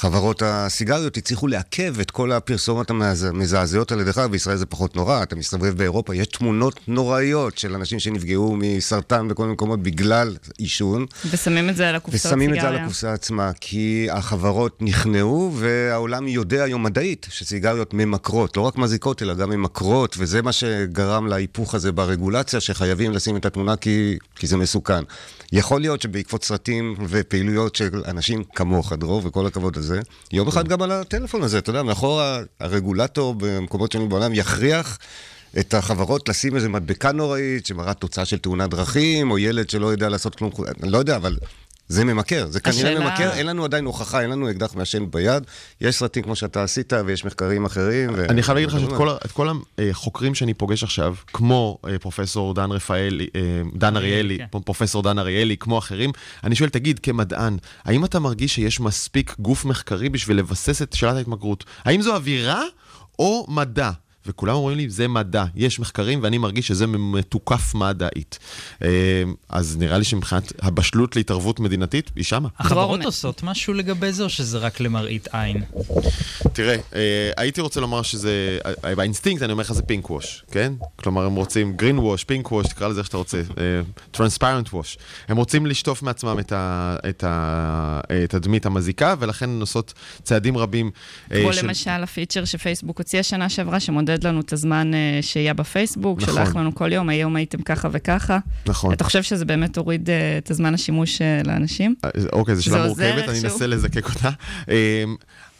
[0.00, 3.92] חברות הסיגריות הצליחו לעכב את כל הפרסומות המזעזעות.
[3.92, 8.56] דרך אגב, בישראל זה פחות נורא, אתה מסתובב באירופה, יש תמונות נוראיות של אנשים שנפגעו
[8.58, 11.06] מסרטן בכל מיני מקומות בגלל עישון.
[11.30, 12.36] ושמים את זה על הקופסאות סיגריה.
[12.36, 18.56] ושמים את זה על הקופסה עצמה, כי החברות נכנעו, והעולם יודע היום מדעית שסיגריות ממכרות,
[18.56, 23.46] לא רק מזיקות, אלא גם ממכרות, וזה מה שגרם להיפוך הזה ברגולציה, שחייבים לשים את
[23.46, 25.02] התמונה כי, כי זה מסוכן.
[25.52, 30.00] יכול להיות שבעקבות סרטים ופעילויות של אנשים כמוך, דרור, וכל הכבוד הזה,
[30.32, 32.20] יום אחד גם על הטלפון הזה, אתה יודע, מאחור
[32.60, 34.98] הרגולטור במקומות שונים בעולם יכריח
[35.58, 40.08] את החברות לשים איזה מדבקה נוראית שמראה תוצאה של תאונת דרכים, או ילד שלא יודע
[40.08, 40.50] לעשות כלום,
[40.82, 41.36] אני לא יודע, אבל
[41.90, 45.42] זה ממכר, זה כנראה השאלה- ממכר, אין לנו עדיין הוכחה, אין לנו אקדח מעשן ביד,
[45.80, 48.10] יש סרטים כמו שאתה עשית, ויש מחקרים אחרים.
[48.16, 49.48] ו- אני חייב להגיד לך שאת כל, כל
[49.78, 53.40] החוקרים שאני פוגש עכשיו, כמו אה, פרופסור דן רפאלי, אה,
[53.74, 54.60] דן אריאלי, כן.
[54.64, 56.10] פרופסור דן אריאלי, כמו אחרים,
[56.44, 61.16] אני שואל, תגיד, כמדען, האם אתה מרגיש שיש מספיק גוף מחקרי בשביל לבסס את שאלת
[61.16, 61.64] ההתמכרות?
[61.84, 62.62] האם זו אווירה
[63.18, 63.90] או מדע?
[64.26, 68.38] וכולם אומרים לי, זה מדע, יש מחקרים ואני מרגיש שזה מתוקף מדעית.
[68.82, 68.88] אה,
[69.48, 72.48] אז נראה לי שמבחינת הבשלות להתערבות מדינתית, היא שמה.
[72.58, 75.62] החברות עושות משהו לגבי זה, או שזה רק למראית עין?
[76.52, 80.72] תראה, אה, הייתי רוצה לומר שזה, אה, באינסטינקט אני אומר לך זה pink wash, כן?
[80.96, 83.42] כלומר הם רוצים green wash, pink wash, תקרא לזה איך שאתה רוצה,
[84.10, 84.98] transparent wash.
[85.28, 90.58] הם רוצים לשטוף מעצמם את, ה, את, ה, את התדמית המזיקה, ולכן הן עושות צעדים
[90.58, 90.90] רבים.
[91.32, 95.54] אה, כמו של- למשל הפיצ'ר שפייסבוק הוציאה שנה שעברה, שמודד לנו את הזמן אה, שהייה
[95.54, 96.34] בפייסבוק, נכון.
[96.34, 98.38] שולח לנו כל יום, היום הייתם ככה וככה.
[98.66, 98.92] נכון.
[98.92, 101.94] אתה חושב שזה באמת הוריד אה, את הזמן השימוש אה, לאנשים?
[102.32, 103.40] אוקיי, זו שאלה מורכבת, אני?
[103.44, 104.30] אנסה לזקק אותה.
[104.68, 105.04] אה,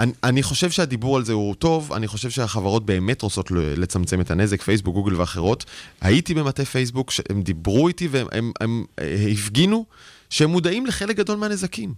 [0.01, 4.31] אני, אני חושב שהדיבור על זה הוא טוב, אני חושב שהחברות באמת רוצות לצמצם את
[4.31, 5.65] הנזק, פייסבוק, גוגל ואחרות.
[6.01, 9.85] הייתי במטה פייסבוק, הם דיברו איתי והם הם, הם, אה, הפגינו
[10.31, 11.95] שהם מודעים לחלק גדול מהנזקים.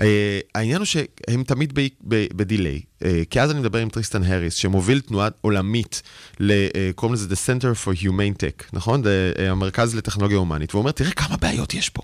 [0.00, 1.72] אה, העניין הוא שהם תמיד
[2.08, 6.02] ב delay, אה, כי אז אני מדבר עם טריסטן האריס, שמוביל תנועה עולמית,
[6.40, 9.02] אה, קוראים לזה The Center for Humane Tech, נכון?
[9.50, 12.02] המרכז לטכנולוגיה הומנית, והוא אומר, תראה כמה בעיות יש פה.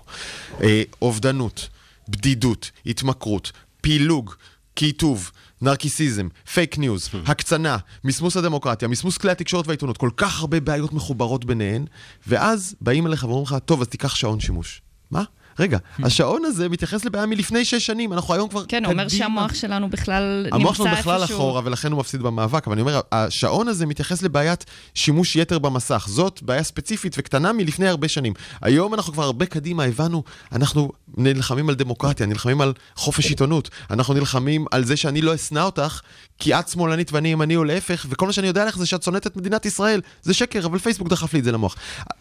[1.01, 1.69] אובדנות,
[2.09, 4.33] בדידות, התמכרות, פילוג,
[4.73, 10.93] קיטוב, נרקיסיזם, פייק ניוז, הקצנה, מסמוס הדמוקרטיה, מסמוס כלי התקשורת והעיתונות, כל כך הרבה בעיות
[10.93, 11.85] מחוברות ביניהן,
[12.27, 14.81] ואז באים אליך ואומרים לך, טוב, אז תיקח שעון שימוש.
[15.11, 15.23] מה?
[15.59, 19.53] רגע, השעון הזה מתייחס לבעיה מלפני שש שנים, אנחנו היום כבר כן, הוא אומר שהמוח
[19.53, 20.61] שלנו בכלל נמצא איפשהו.
[20.61, 24.65] המוח שלנו בכלל אחורה, ולכן הוא מפסיד במאבק, אבל אני אומר, השעון הזה מתייחס לבעיית
[24.93, 26.05] שימוש יתר במסך.
[26.09, 28.33] זאת בעיה ספציפית וקטנה מלפני הרבה שנים.
[28.61, 34.13] היום אנחנו כבר הרבה קדימה, הבנו, אנחנו נלחמים על דמוקרטיה, נלחמים על חופש עיתונות, אנחנו
[34.13, 36.01] נלחמים על זה שאני לא אשנא אותך,
[36.39, 39.27] כי את שמאלנית ואני ימני או להפך, וכל מה שאני יודע עליך זה שאת שונאת
[39.27, 40.01] את מדינת ישראל.
[40.21, 41.75] זה שקר, אבל פייסבוק דחף לי את זה למוח.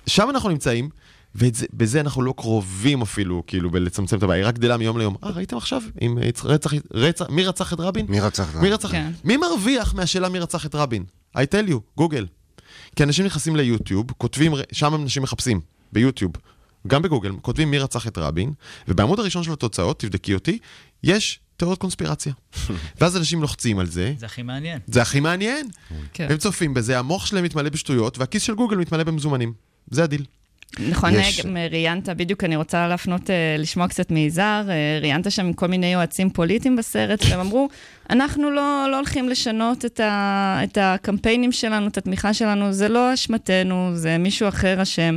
[0.06, 0.88] שם אנחנו נמצאים.
[1.34, 5.16] ובזה אנחנו לא קרובים אפילו, כאילו, בלצמצם את הבעיה, היא רק גדלה מיום ליום.
[5.24, 5.82] אה, ראיתם עכשיו?
[6.00, 8.06] עם אה, רצח, רצח, מי רצח את רבין?
[8.08, 8.56] מי רצח?
[8.56, 8.90] מי רצח?
[8.90, 9.12] כן.
[9.24, 11.04] מי מרוויח מהשאלה מי רצח את רבין?
[11.36, 12.26] I tell you, גוגל.
[12.96, 15.60] כי אנשים נכנסים ליוטיוב, כותבים, שם אנשים מחפשים,
[15.92, 16.32] ביוטיוב,
[16.86, 18.52] גם בגוגל, כותבים מי רצח את רבין,
[18.88, 20.58] ובעמוד הראשון של התוצאות, תבדקי אותי,
[21.04, 22.32] יש תיאוריות קונספירציה.
[23.00, 24.80] ואז אנשים לוחצים על זה, זה הכי מעניין.
[24.86, 25.68] זה הכי מעניין.
[26.12, 26.26] כן.
[26.30, 29.52] הם צופים בזה, המוח שלהם מתמלא בשטויות, והכיס של גוגל מתמלא במזומנים.
[29.90, 30.24] זה הדיל.
[30.90, 35.52] נכון, יש- גם ראיינת, בדיוק אני רוצה להפנות, אה, לשמוע קצת מיזהר, אה, ראיינת שם
[35.52, 37.68] כל מיני יועצים פוליטיים בסרט, והם אמרו,
[38.10, 43.14] אנחנו לא, לא הולכים לשנות את, ה, את הקמפיינים שלנו, את התמיכה שלנו, זה לא
[43.14, 45.16] אשמתנו, זה מישהו אחר אשם.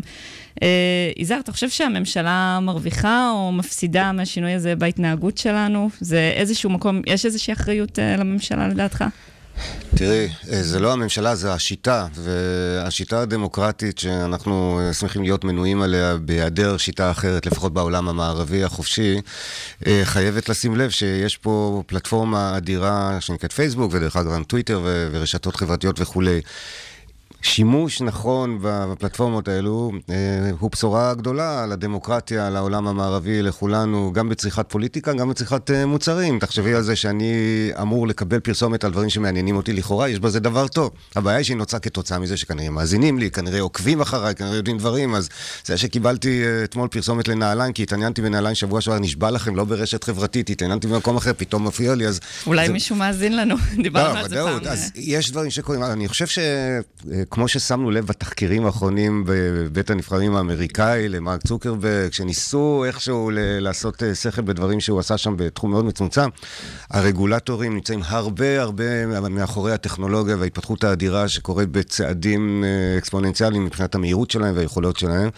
[0.63, 0.67] אה,
[1.17, 5.89] יזהר, אתה חושב שהממשלה מרוויחה או מפסידה מהשינוי הזה בהתנהגות שלנו?
[5.99, 9.05] זה איזשהו מקום, יש איזושהי אחריות אה, לממשלה לדעתך?
[9.95, 16.17] תראי, אה, זה לא הממשלה, זה השיטה, והשיטה הדמוקרטית שאנחנו אה, שמחים להיות מנויים עליה
[16.17, 19.21] בהיעדר שיטה אחרת, לפחות בעולם המערבי החופשי,
[19.87, 25.55] אה, חייבת לשים לב שיש פה פלטפורמה אדירה שנקראת פייסבוק, ודרך אגב גם טוויטר ורשתות
[25.55, 26.41] חברתיות וכולי.
[27.41, 30.15] שימוש נכון בפלטפורמות האלו אה,
[30.59, 36.39] הוא בשורה גדולה לדמוקרטיה, לעולם המערבי, לכולנו, גם בצריכת פוליטיקה, גם בצריכת אה, מוצרים.
[36.39, 37.33] תחשבי על זה שאני
[37.81, 40.91] אמור לקבל פרסומת על דברים שמעניינים אותי לכאורה, יש בזה דבר טוב.
[41.15, 45.15] הבעיה היא שהיא נוצרה כתוצאה מזה שכנראה מאזינים לי, כנראה עוקבים אחריי, כנראה יודעים דברים,
[45.15, 45.29] אז
[45.65, 50.03] זה שקיבלתי אה, אתמול פרסומת לנעליים, כי התעניינתי בנעליים שבוע שעבר, נשבע לכם, לא ברשת
[50.03, 52.19] חברתית, התעניינתי במקום אחר, פתאום מפריע לי, אז...
[52.47, 54.59] אולי זה- מישהו מאזין לנו, דיברנו לא, על זה פעם.
[54.67, 55.83] אז יש דברים שקורים.
[55.83, 56.25] אני חושב
[57.31, 64.15] שכמו ששמנו לב בתחקירים האחרונים בבית הנבחרים האמריקאי למרק צוקרברג, שניסו איכשהו ל- לעשות אה,
[64.15, 66.29] שכל בדברים שהוא עשה שם בתחום מאוד מצומצם,
[66.89, 74.55] הרגולטורים נמצאים הרבה הרבה מאחורי הטכנולוגיה וההתפתחות האדירה שקורית בצעדים אה, אקספוננציאליים מבחינת המהירות שלהם
[74.55, 75.29] והיכולות שלהם.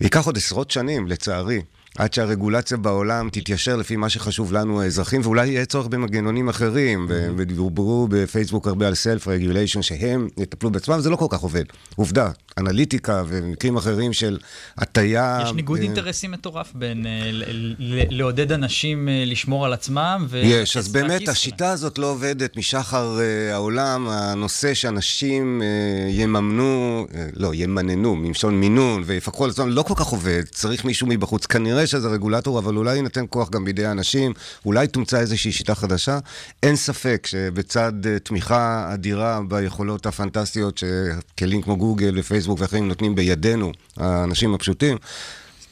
[0.00, 1.62] ייקח עוד עשרות שנים, לצערי.
[1.96, 7.28] עד שהרגולציה בעולם תתיישר לפי מה שחשוב לנו האזרחים, ואולי יהיה צורך במנגנונים אחרים, ו-
[7.36, 11.64] ודיברו בפייסבוק הרבה על סלף רגוליישן, שהם יטפלו בעצמם, זה לא כל כך עובד.
[11.96, 14.38] עובדה, אנליטיקה ומקרים אחרים של
[14.78, 15.38] הטיה...
[15.42, 17.30] יש ניגוד אה, אינטרסים מטורף בין אה,
[18.10, 20.26] לעודד אנשים אה, לשמור על עצמם.
[20.28, 21.28] ו- יש, אז באמת.
[21.28, 23.18] השיטה הזאת לא עובדת משחר
[23.52, 24.08] העולם.
[24.08, 25.62] הנושא שאנשים
[26.08, 30.42] יממנו, לא, ימננו, מלשון מינון, ויפקחו על עצמם, לא כל כך עובד.
[30.50, 31.46] צריך מישהו מבחוץ.
[31.46, 34.32] כנראה שזה רגולטור, אבל אולי יינתן כוח גם בידי האנשים,
[34.66, 36.18] אולי תומצא איזושהי שיטה חדשה.
[36.62, 43.72] אין ספק שבצד uh, תמיכה אדירה ביכולות הפנטסטיות שכלים כמו גוגל ופייסבוק ואחרים נותנים בידינו,
[43.96, 44.96] האנשים הפשוטים,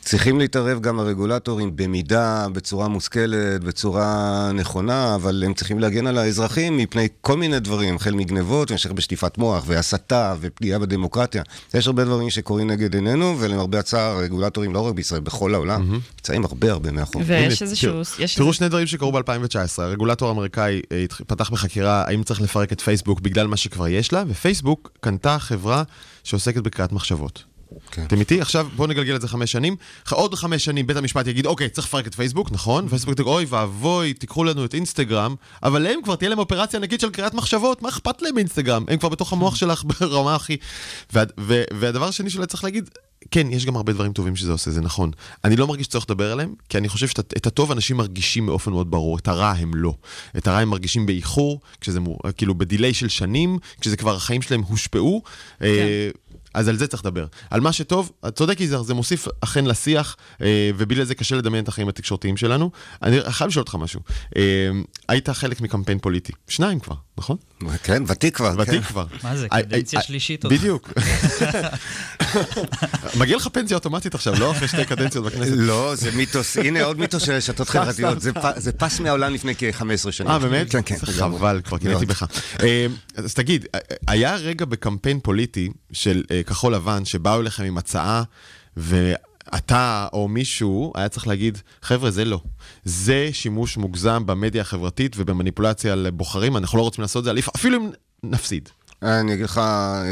[0.07, 6.77] צריכים להתערב גם הרגולטורים במידה, בצורה מושכלת, בצורה נכונה, אבל הם צריכים להגן על האזרחים
[6.77, 11.43] מפני כל מיני דברים, החל מגנבות, והמשך בשטיפת מוח, והסתה, ופגיעה בדמוקרטיה.
[11.75, 16.45] יש הרבה דברים שקורים נגד עינינו, ולמרבה הצער, הרגולטורים, לא רק בישראל, בכל העולם, נמצאים
[16.45, 17.23] הרבה הרבה מאחור.
[17.27, 18.03] ויש איזשהו...
[18.37, 19.79] תראו, שני דברים שקרו ב-2019.
[19.79, 24.25] הרגולטור האמריקאי אה, פתח בחקירה האם צריך לפרק את פייסבוק בגלל מה שכבר יש לה,
[24.29, 25.83] ופייסבוק קנתה חברה
[26.25, 27.56] שעוסקת בקריאת מחשבות.
[27.91, 28.05] כן.
[28.07, 28.41] אתם איתי?
[28.41, 29.77] עכשיו בואו נגלגל את זה חמש שנים.
[30.11, 32.89] עוד חמש שנים בית המשפט יגיד, אוקיי, צריך לפרק את פייסבוק, נכון?
[32.89, 37.01] פייסבוק תגיד, אוי ואבוי, תיקחו לנו את אינסטגרם, אבל להם כבר תהיה להם אופרציה ענקית
[37.01, 38.85] של קריאת מחשבות, מה אכפת להם מאינסטגרם?
[38.89, 40.57] הם כבר בתוך המוח שלך ברמה הכי...
[41.13, 42.91] וה- ו- והדבר השני שאולי צריך להגיד,
[43.31, 45.11] כן, יש גם הרבה דברים טובים שזה עושה, זה נכון.
[45.45, 48.91] אני לא מרגיש שצריך לדבר עליהם, כי אני חושב שאת הטוב אנשים מרגישים באופן מאוד
[48.91, 49.95] ברור, את הרע הם לא.
[50.37, 52.01] את הרע הם מרגישים באיחור, כשזה
[52.37, 55.23] כאילו בדיליי של שנים, כשזה כבר החיים שלהם הושפעו.
[55.63, 56.11] אה,
[56.57, 57.27] אז על זה צריך לדבר.
[57.51, 61.65] על מה שטוב, את צודק יזהר, זה מוסיף אכן לשיח, אה, ובלי זה קשה לדמיין
[61.65, 62.71] את החיים התקשורתיים שלנו.
[63.03, 64.01] אני חייב לשאול אותך משהו.
[64.37, 64.43] אה,
[65.09, 67.37] היית חלק מקמפיין פוליטי, שניים כבר, נכון?
[67.83, 68.55] כן, ותיק כבר.
[68.59, 68.83] ותיק כן.
[68.83, 69.07] כבר.
[69.23, 70.53] מה זה, אה, קדנציה שלישית עוד.
[70.53, 70.93] בדיוק.
[73.21, 75.53] מגיע לך פנסיה אוטומטית עכשיו, לא אחרי שתי קדנציות בכנסת.
[75.57, 78.19] לא, זה מיתוס, הנה עוד מיתוס של רשתות חברתיות,
[78.57, 80.31] זה פס מהעולם לפני כ-15 שנים.
[80.31, 80.71] אה, באמת?
[80.71, 80.97] כן, כן.
[80.99, 82.07] חבל, כבר קינאתי.
[82.07, 82.27] בך.
[82.63, 87.79] אה, אז תגיד, אה, היה רגע בקמפיין פוליטי של אה, כחול לבן, שבאו אליכם עם
[87.79, 88.23] הצעה,
[88.77, 92.41] ואתה או מישהו היה צריך להגיד, חבר'ה, זה לא.
[92.85, 97.79] זה שימוש מוגזם במדיה החברתית ובמניפולציה על בוחרים, אנחנו לא רוצים לעשות את זה, אפילו
[97.79, 97.91] אם
[98.23, 98.69] נפסיד.
[99.03, 99.61] אני אגיד לך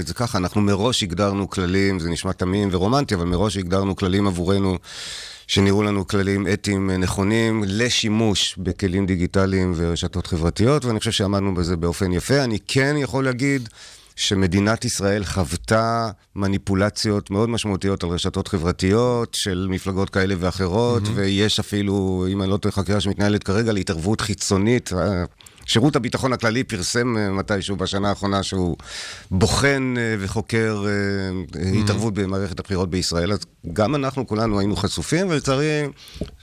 [0.01, 4.27] את זה ככה, אנחנו מראש הגדרנו כללים, זה נשמע תמים ורומנטי, אבל מראש הגדרנו כללים
[4.27, 4.79] עבורנו,
[5.47, 11.77] שנראו לנו כללים אתיים אה, נכונים לשימוש בכלים דיגיטליים ורשתות חברתיות, ואני חושב שעמדנו בזה
[11.77, 12.45] באופן יפה.
[12.45, 13.69] אני כן יכול להגיד
[14.17, 21.11] שמדינת ישראל חוותה מניפולציות מאוד משמעותיות על רשתות חברתיות של מפלגות כאלה ואחרות, mm-hmm.
[21.15, 24.91] ויש אפילו, אם אני לא טועה, חקירה שמתנהלת כרגע להתערבות חיצונית.
[25.67, 28.77] שירות הביטחון הכללי פרסם אה, מתישהו בשנה האחרונה שהוא
[29.31, 33.39] בוחן אה, וחוקר אה, התערבות במערכת הבחירות בישראל, אז
[33.73, 35.83] גם אנחנו כולנו היינו חשופים, ולצערי,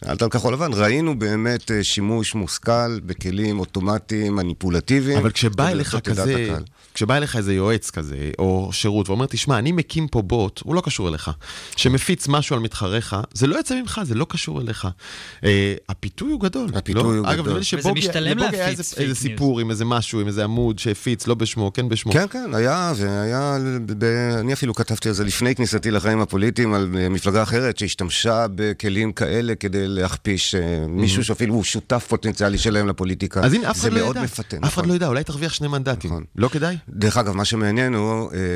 [0.06, 5.18] שאלת על כחול לבן, ראינו באמת שימוש מושכל בכלים אוטומטיים, מניפולטיביים.
[5.18, 6.56] אבל כשבא אליך כזה.
[6.94, 10.82] כשבא אליך איזה יועץ כזה, או שירות, ואומר, תשמע, אני מקים פה בוט, הוא לא
[10.82, 11.32] קשור אליך,
[11.76, 14.88] שמפיץ משהו על מתחריך, זה לא יוצא ממך, זה לא קשור אליך.
[15.90, 16.70] הפיתוי הוא גדול.
[16.74, 17.08] הפיתוי לא?
[17.08, 17.40] הוא אגב, גדול.
[17.40, 19.22] נדמה לי וזה שבוגי היה להפיץ איזה, איזה.
[19.22, 22.12] סיפור עם איזה משהו, עם איזה עמוד שהפיץ, לא בשמו, כן בשמו.
[22.12, 24.04] כן, כן, היה, והיה, ב...
[24.40, 29.12] אני אפילו כתבתי על זה לפני כניסתי לחיים הפוליטיים, על אה, מפלגה אחרת שהשתמשה בכלים
[29.12, 33.42] כאלה כדי להכפיש אה, מישהו שאפילו הוא שותף פוטנציאלי שלהם לפוליטיקה.
[33.42, 34.24] אז הנה, אף זה אחד לא מאוד ידע.
[34.24, 34.58] מפתה.
[34.58, 34.90] אף אחד נכון.
[34.90, 36.12] לא ידע, אולי תרוויח שני מנדטים.
[36.12, 36.24] נכון.
[36.36, 36.78] לא כדאי?
[36.90, 38.56] דרך אגב, מה שמעניין הוא, אה,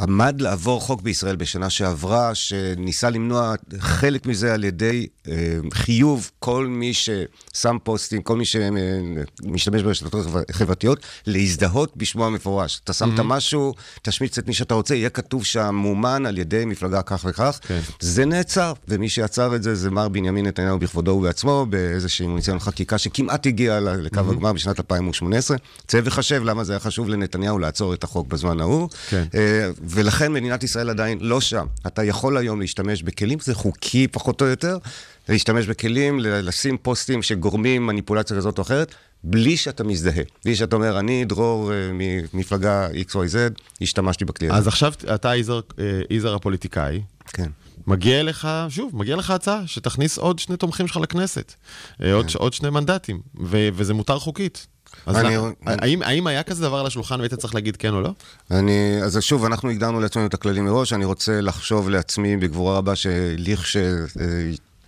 [0.00, 5.06] עמד לעבור חוק בישראל בשנה שעברה, שניסה למנוע חלק מזה על ידי
[5.72, 12.80] חיוב כל מי ששם פוסטים, כל מי שמשתמש ברשתות החבר- חברתיות, להזדהות בשמו המפורש.
[12.84, 17.02] אתה שמת משהו, תשמיץ את מי שאתה רוצה, יהיה כתוב שם מומן על ידי מפלגה
[17.02, 17.58] כך וכך.
[17.62, 17.80] כן.
[18.00, 22.98] זה נעצר, ומי שעצר את זה זה מר בנימין נתניהו בכבודו ובעצמו, באיזשהו ניסיון חקיקה
[22.98, 25.56] שכמעט הגיע לקו הגמר בשנת 2018.
[25.86, 28.88] צא וחשב למה זה היה חשוב לנתניהו לעצור את החוק בזמן ההוא.
[29.08, 29.24] כן.
[29.34, 31.66] אה, ולכן מדינת ישראל עדיין לא שם.
[31.86, 34.78] אתה יכול היום להשתמש בכלים, זה חוקי פחות או יותר,
[35.28, 40.22] להשתמש בכלים, לשים פוסטים שגורמים מניפולציה כזאת או אחרת, בלי שאתה מזדהה.
[40.44, 41.90] בלי שאתה אומר, אני דרור אה,
[42.34, 43.36] ממפלגה XYZ,
[43.80, 44.56] השתמשתי בכלי הזה.
[44.58, 47.50] אז עכשיו אתה יזהר, אה, יזהר הפוליטיקאי, כן.
[47.86, 51.54] מגיע לך, שוב, מגיע לך הצעה שתכניס עוד שני תומכים שלך לכנסת.
[52.02, 54.66] אה, עוד, עוד שני מנדטים, ו- וזה מותר חוקית.
[55.06, 58.00] אז אני- למה- האם, האם היה כזה דבר על השולחן והיית צריך להגיד כן או
[58.00, 58.10] לא?
[58.50, 62.92] אני, אז שוב, אנחנו הגדרנו לעצמנו את הכללים מראש, אני רוצה לחשוב לעצמי בגבורה רבה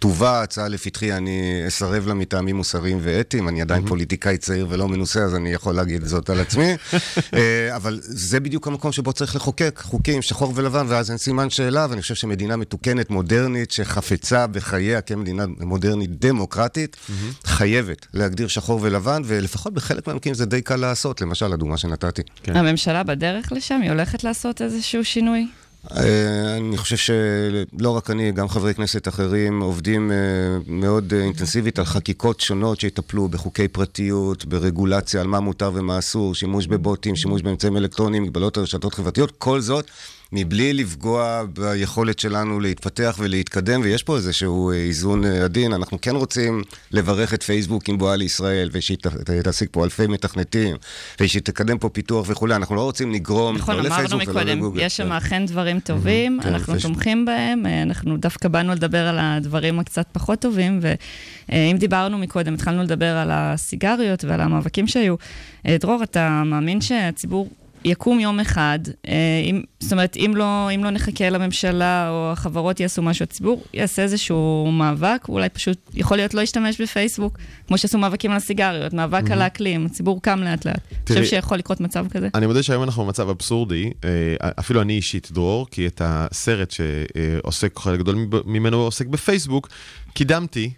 [0.07, 5.25] שלכשתובא ההצעה לפתחי, אני אסרב לה מטעמים מוסריים ואתיים, אני עדיין פוליטיקאי צעיר ולא מנוסה,
[5.25, 6.75] אז אני יכול להגיד זאת על עצמי.
[7.35, 11.87] אה, אבל זה בדיוק המקום שבו צריך לחוקק חוקים, שחור ולבן, ואז אין סימן שאלה,
[11.91, 16.97] ואני חושב שמדינה מתוקנת, מודרנית, שחפצה בחייה כמדינה מודרנית דמוקרטית,
[17.45, 22.23] חייבת להגדיר שחור ולבן, ולפחות בחלק מהמקרים זה די קל לעשות, למשל, הדוגמה שנתתי.
[22.43, 22.57] כן.
[22.57, 25.47] הממשלה בדרך לשם, היא הולכת לעשות איזשהו שינוי?
[25.91, 30.17] אה, אני חושב שלא רק אני, גם חברי כנסת אחרים עובדים אה,
[30.67, 36.35] מאוד אה, אינטנסיבית על חקיקות שונות שיטפלו בחוקי פרטיות, ברגולציה על מה מותר ומה אסור,
[36.35, 39.87] שימוש בבוטים, שימוש באמצעים אלקטרוניים, מגבלות על רשתות חברתיות, כל זאת
[40.33, 45.73] מבלי לפגוע ביכולת שלנו להתפתח ולהתקדם, ויש פה איזשהו אה, איזון אה, עדין.
[45.73, 48.99] אנחנו כן רוצים לברך את פייסבוק עם בואה לישראל, ושהיא
[49.45, 50.77] תעסיק פה אלפי מתכנתים,
[51.21, 52.57] ושהיא תקדם פה פיתוח וכולי.
[52.57, 54.83] אנחנו לא רוצים לגרום, נכון, לא אמרנו לפייסבוק ולא מקודם, לגוגל.
[54.83, 55.13] יש שם כן.
[55.13, 60.07] אכן דברים טובים, כן, אנחנו תומכים בהם, אה, אנחנו דווקא באנו לדבר על הדברים הקצת
[60.13, 60.81] פחות טובים,
[61.49, 65.15] ואם דיברנו מקודם, התחלנו לדבר על הסיגריות ועל המאבקים שהיו.
[65.67, 67.49] דרור, אתה מאמין שהציבור...
[67.87, 69.13] יקום יום אחד, אה,
[69.45, 74.03] אם, זאת אומרת, אם לא, אם לא נחכה לממשלה או החברות יעשו משהו, הציבור יעשה
[74.03, 79.31] איזשהו מאבק, אולי פשוט יכול להיות לא ישתמש בפייסבוק, כמו שעשו מאבקים על הסיגריות, מאבק
[79.31, 80.77] על האקלים, הציבור קם לאט לאט.
[80.77, 82.29] אתה תראי- חושב שיכול לקרות מצב כזה?
[82.35, 84.11] אני מודה שהיום אנחנו במצב אבסורדי, אה,
[84.61, 89.69] אפילו אני אישית, דרור, כי את הסרט שעוסק, חלק גדול ממנו עוסק בפייסבוק,
[90.15, 90.71] קידמתי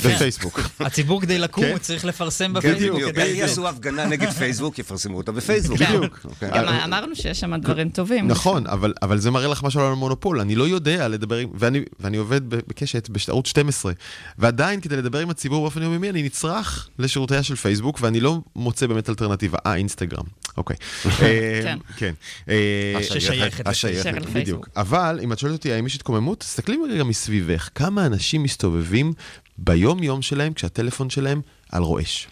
[0.00, 0.60] בפייסבוק.
[0.80, 1.70] הציבור כדי לקום, כן.
[1.70, 3.00] הוא צריך לפרסם כן, בפייסבוק.
[3.00, 3.18] בדיוק.
[3.18, 5.78] יעשו הפגנה נגד פייסבוק, יפרסמו אותה בפייסבוק.
[5.78, 6.20] בדיוק.
[6.24, 6.50] אוקיי.
[6.54, 8.28] גם אמרנו שיש שם דברים טובים.
[8.28, 10.40] נכון, אבל, אבל זה מראה לך משהו על המונופול.
[10.40, 11.48] אני לא יודע לדבר עם...
[11.54, 13.92] ואני, ואני עובד בקשת בערוץ 12,
[14.38, 18.86] ועדיין כדי לדבר עם הציבור באופן יומיומי, אני נצרך לשירותיה של פייסבוק, ואני לא מוצא
[18.86, 19.58] באמת אלטרנטיבה.
[19.66, 20.24] אה, אינסטגרם.
[20.56, 20.76] אוקיי.
[21.06, 21.78] אה, כן.
[21.96, 22.14] כן.
[22.48, 24.06] אה, ששייכת השייכת.
[24.06, 24.34] לפייסבוק.
[24.34, 24.68] בדיוק.
[24.76, 27.68] אבל אם את שואלת אותי האם יש התקוממות, תסתכלי רגע מסביבך.
[27.74, 29.12] כמה אנשים מסתובבים
[29.58, 31.40] ביום-יום שלהם כשהטלפון שלהם
[31.72, 32.28] על רועש?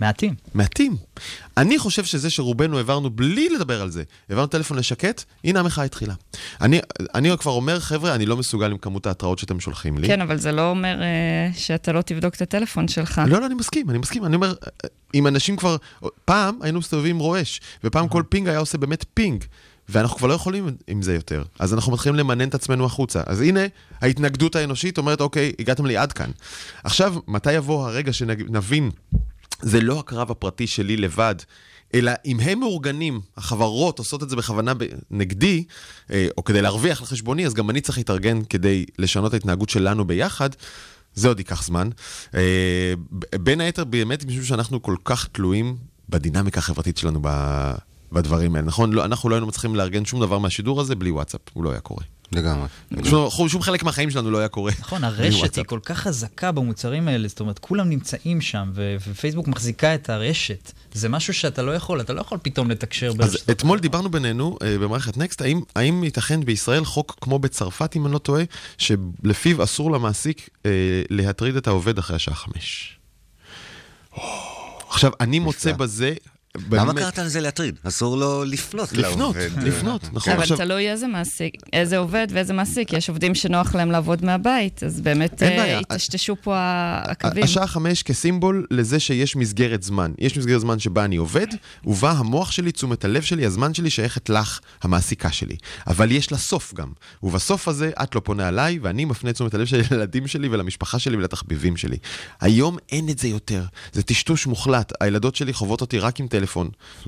[0.00, 0.34] מעטים.
[0.54, 0.96] מעטים.
[1.56, 6.14] אני חושב שזה שרובנו העברנו בלי לדבר על זה, העברנו טלפון לשקט, הנה המחאה התחילה.
[6.60, 6.80] אני,
[7.14, 10.06] אני כבר אומר, חבר'ה, אני לא מסוגל עם כמות ההתראות שאתם שולחים לי.
[10.06, 13.20] כן, אבל זה לא אומר אה, שאתה לא תבדוק את הטלפון שלך.
[13.26, 14.24] לא, לא, אני מסכים, אני מסכים.
[14.24, 14.54] אני אומר,
[15.14, 15.76] אם אנשים כבר...
[16.24, 19.44] פעם היינו מסתובבים עם רועש, ופעם כל פינג היה עושה באמת פינג.
[19.88, 21.42] ואנחנו כבר לא יכולים עם זה יותר.
[21.58, 23.22] אז אנחנו מתחילים למנן את עצמנו החוצה.
[23.26, 23.60] אז הנה,
[24.00, 26.30] ההתנגדות האנושית אומרת, אוקיי, הגעתם לי עד כאן.
[26.84, 28.90] עכשיו, מתי יבוא הרגע שנבין,
[29.62, 31.34] זה לא הקרב הפרטי שלי לבד,
[31.94, 34.72] אלא אם הם מאורגנים, החברות עושות את זה בכוונה
[35.10, 35.64] נגדי,
[36.10, 40.04] אה, או כדי להרוויח על חשבוני, אז גם אני צריך להתארגן כדי לשנות ההתנהגות שלנו
[40.06, 40.50] ביחד.
[41.14, 41.88] זה עוד ייקח זמן.
[42.34, 42.94] אה,
[43.34, 45.76] בין היתר, באמת, משום שאנחנו כל כך תלויים
[46.08, 47.20] בדינמיקה החברתית שלנו.
[48.12, 48.92] בדברים האלה, נכון?
[48.92, 51.80] לא, אנחנו לא היינו מצליחים לארגן שום דבר מהשידור הזה בלי וואטסאפ, הוא לא היה
[51.80, 52.04] קורה.
[52.32, 52.68] לגמרי.
[53.04, 54.72] שום, שום חלק מהחיים שלנו לא היה קורה.
[54.80, 55.56] נכון, הרשת וואטסאפ.
[55.56, 60.10] היא כל כך חזקה במוצרים האלה, זאת אומרת, כולם נמצאים שם, ו- ופייסבוק מחזיקה את
[60.10, 60.72] הרשת.
[60.92, 63.50] זה משהו שאתה לא יכול, אתה לא יכול פתאום לתקשר אז ברשתות.
[63.50, 68.12] אתמול דיברנו בינינו אה, במערכת נקסט, האם, האם ייתכן בישראל חוק כמו בצרפת, אם אני
[68.12, 68.42] לא טועה,
[68.78, 70.70] שלפיו אסור למעסיק אה,
[71.10, 72.98] להטריד את העובד אחרי השעה חמש.
[74.88, 76.14] עכשיו, אני מוצא בזה...
[76.72, 77.78] למה קראת לזה להטריד?
[77.84, 79.62] אסור לו לפנות לפנות, לעובד.
[79.62, 80.32] לפנות, נכון.
[80.32, 82.92] אבל תלוי איזה מעסיק, איזה עובד ואיזה מעסיק.
[82.92, 85.80] יש עובדים שנוח להם לעבוד מהבית, אז באמת אין אה,
[86.42, 87.44] פה הקווים.
[87.44, 90.12] השעה חמש כסימבול לזה שיש מסגרת זמן.
[90.18, 91.46] יש מסגרת זמן שבה אני עובד,
[91.84, 95.56] ובה המוח שלי, תשומת הלב שלי, הזמן שלי שייכת לך, המעסיקה שלי.
[95.86, 96.88] אבל יש לה סוף גם.
[97.22, 101.16] ובסוף הזה את לא פונה עליי, ואני מפנה תשומת הלב שלי לילדים שלי ולמשפחה שלי
[101.16, 101.96] ולתחביבים שלי.
[102.40, 103.64] היום אין את זה יותר.
[103.92, 104.92] זה טשטוש מוחלט.
[105.00, 106.47] הילדות שלי חוות אותי רק עם טלפון.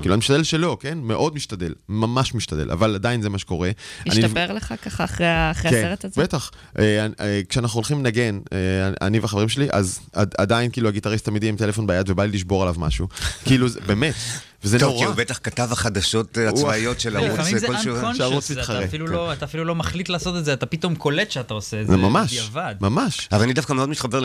[0.00, 0.98] כאילו, אני משתדל שלא, כן?
[1.02, 1.74] מאוד משתדל.
[1.88, 2.70] ממש משתדל.
[2.70, 3.70] אבל עדיין זה מה שקורה.
[4.06, 5.26] אני- השתפר לך ככה אחרי
[5.70, 6.22] כן, הסרט הזה?
[6.22, 6.50] בטח.
[6.78, 8.58] אה, אה, כשאנחנו הולכים לנגן, אה,
[9.06, 12.32] אני והחברים שלי, אז עד- עדיין כאילו הגיטריסט תמיד יהיה עם טלפון ביד ובא לי
[12.32, 13.08] לשבור עליו משהו.
[13.44, 14.14] כאילו, באמת,
[14.64, 15.06] וזה טוב, כי נורא.
[15.06, 17.96] הוא בטח כתב החדשות אה, הצבאיות של ערוץ לפעמים זה כלשהו.
[18.00, 19.12] unconscious, אתה אפילו כן.
[19.12, 21.92] לא- אתה אפילו לא מחליט לעשות את זה, אתה פתאום קולט שאתה עושה את זה
[21.92, 22.50] זה ממש.
[22.80, 23.28] ממש.
[23.32, 24.20] אבל אני דווקא מאוד מתחבר.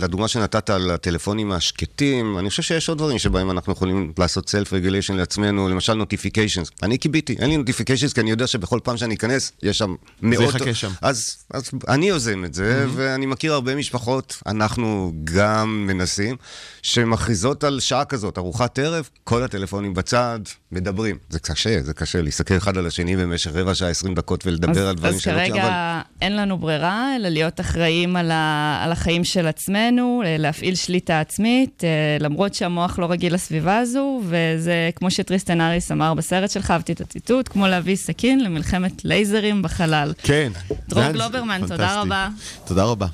[0.00, 2.38] לדוגמה שנתת על הטלפונים השקטים.
[2.38, 6.70] אני חושב שיש עוד דברים שבהם אנחנו יכולים לעשות self regulation לעצמנו, למשל notifications.
[6.82, 10.54] אני כיביתי, אין לי notifications כי אני יודע שבכל פעם שאני אכנס, יש שם מאות...
[10.54, 10.90] יחכה שם.
[11.02, 16.36] אז, אז אני יוזם את זה, ואני מכיר הרבה משפחות, אנחנו גם מנסים,
[16.82, 20.38] שמכריזות על שעה כזאת, ארוחת ערב, כל הטלפונים בצד,
[20.72, 21.16] מדברים.
[21.30, 24.94] זה קשה, זה קשה להסתכל אחד על השני במשך רבע שעה, עשרים דקות ולדבר על
[24.94, 25.32] דברים אז שלא...
[25.32, 30.36] כרגע אבל- אין לנו ברירה, אלא להיות אחראים על, ה, על החיים של עצמנו, אה,
[30.38, 31.88] להפעיל שליטה עצמית, אה,
[32.20, 37.00] למרות שהמוח לא רגיל לסביבה הזו, וזה כמו שטריסטן אריס אמר בסרט שלך, אהבתי את
[37.00, 40.12] הציטוט, כמו להביא סכין למלחמת לייזרים בחלל.
[40.22, 40.52] כן.
[40.88, 42.00] דרור גלוברמן, תודה.
[42.00, 42.28] רבה.
[42.64, 43.06] תודה רבה.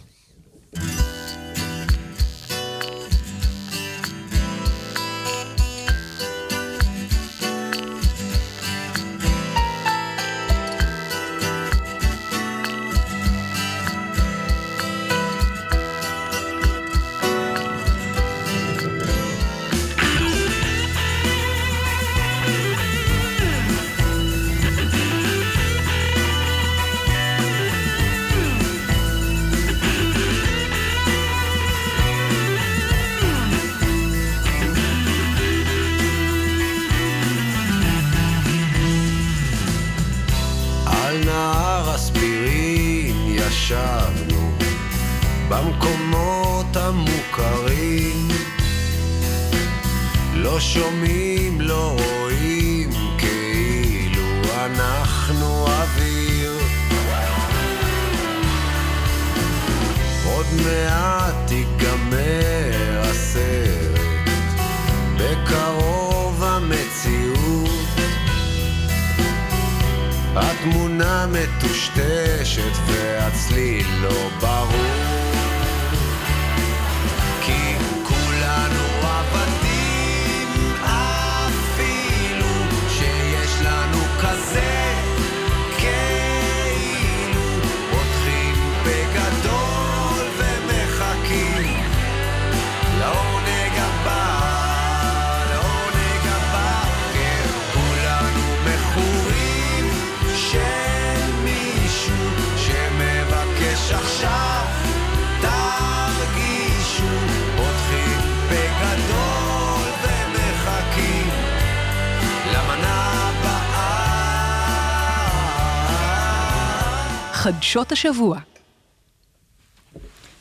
[117.46, 118.38] חדשות השבוע.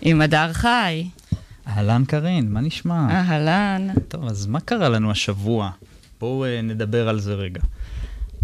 [0.01, 1.07] עם הדר חי.
[1.67, 3.07] אהלן קארין, מה נשמע?
[3.09, 3.87] אהלן.
[4.07, 5.69] טוב, אז מה קרה לנו השבוע?
[6.19, 7.61] בואו uh, נדבר על זה רגע.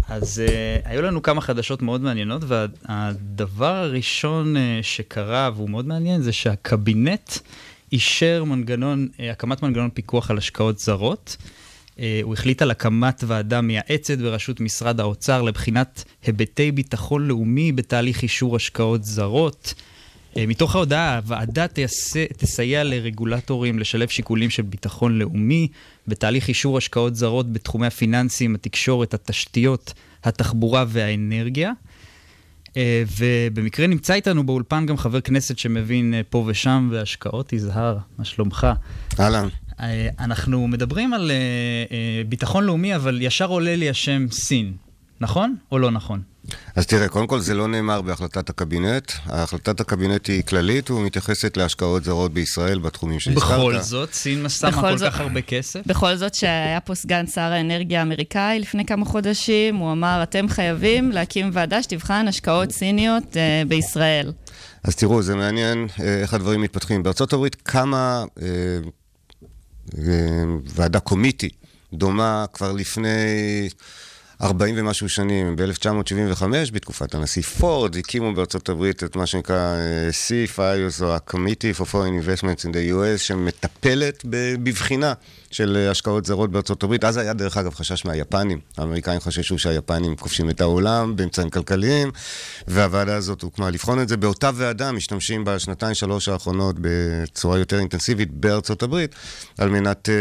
[0.08, 6.22] אז uh, היו לנו כמה חדשות מאוד מעניינות, והדבר הראשון uh, שקרה, והוא מאוד מעניין,
[6.22, 7.30] זה שהקבינט
[7.92, 11.36] אישר מנגנון, uh, הקמת מנגנון פיקוח על השקעות זרות.
[11.96, 18.22] Uh, הוא החליט על הקמת ועדה מייעצת בראשות משרד האוצר לבחינת היבטי ביטחון לאומי בתהליך
[18.22, 19.74] אישור השקעות זרות.
[20.36, 21.66] אה, מתוך ההודעה, הוועדה
[22.36, 25.68] תסייע לרגולטורים לשלב שיקולים של ביטחון לאומי
[26.08, 29.92] בתהליך אישור השקעות זרות בתחומי הפיננסים, התקשורת, התשתיות,
[30.24, 31.72] התחבורה והאנרגיה.
[32.76, 38.24] אה, ובמקרה נמצא איתנו באולפן גם חבר כנסת שמבין אה, פה ושם בהשקעות, יזהר, מה
[38.24, 38.66] שלומך?
[39.20, 39.48] אהלן.
[39.80, 41.36] אה, אנחנו מדברים על אה,
[41.96, 44.72] אה, ביטחון לאומי, אבל ישר עולה לי השם סין,
[45.20, 46.22] נכון או לא נכון?
[46.76, 49.12] אז תראה, קודם כל זה לא נאמר בהחלטת הקבינט.
[49.26, 53.42] החלטת הקבינט היא כללית ומתייחסת להשקעות זרות בישראל בתחומים שהזכרת.
[53.48, 55.80] בכל זאת, סין שמה בכל כל זאת- כך הרבה כסף?
[55.86, 61.12] בכל זאת שהיה פה סגן שר האנרגיה האמריקאי לפני כמה חודשים, הוא אמר, אתם חייבים
[61.12, 64.32] להקים ועדה שתבחן השקעות סיניות אה, בישראל.
[64.84, 67.02] אז תראו, זה מעניין איך הדברים מתפתחים.
[67.02, 68.78] בארצות הברית קמה אה, אה,
[70.74, 71.48] ועדה קומיטי
[71.92, 73.08] דומה כבר לפני
[74.42, 81.02] 40 ומשהו שנים, ב-1975, בתקופת הנשיא פורד, הקימו בארצות הברית את מה שנקרא אה, C-FIOS,
[81.02, 85.12] או ה-Committee for Foreign Investments in the US, שמטפלת בבחינה
[85.50, 87.04] של אה, השקעות זרות בארצות הברית.
[87.04, 88.60] אז היה דרך אגב חשש מהיפנים.
[88.78, 92.10] האמריקאים חששו שהיפנים כובשים את העולם באמצעים כלכליים,
[92.68, 94.16] והוועדה הזאת הוקמה לבחון את זה.
[94.16, 99.14] באותה ועדה משתמשים בשנתיים, שלוש האחרונות בצורה יותר אינטנסיבית בארצות הברית,
[99.58, 100.12] על מנת uh,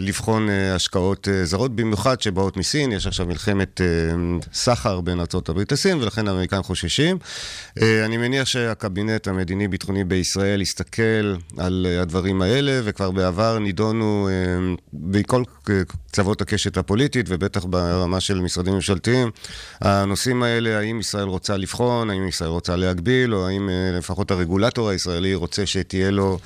[0.00, 2.92] לבחון uh, השקעות uh, זרות, במיוחד שבאות מסין.
[2.92, 7.18] יש עכשיו מלחמת uh, סחר בין הברית לסין, ולכן האמריקאים חוששים.
[7.78, 14.28] Uh, אני מניח שהקבינט המדיני-ביטחוני בישראל יסתכל על uh, הדברים האלה, וכבר בעבר נידונו
[14.92, 15.42] בכל
[16.08, 19.30] קצוות הקשת הפוליטית, ובטח ברמה של משרדים ממשלתיים,
[19.80, 25.34] הנושאים האלה, האם ישראל רוצה לבחון, האם ישראל רוצה להגביל, או האם לפחות הרגולטור הישראלי
[25.34, 26.38] רוצה שתהיה לו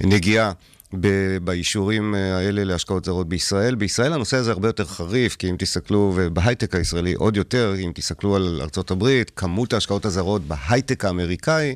[0.00, 0.52] נגיעה.
[0.94, 3.74] ב- באישורים אה, האלה להשקעות זרות בישראל.
[3.74, 8.36] בישראל הנושא הזה הרבה יותר חריף, כי אם תסתכלו, ובהייטק הישראלי עוד יותר, אם תסתכלו
[8.36, 11.74] על הברית, כמות ההשקעות הזרות בהייטק האמריקאי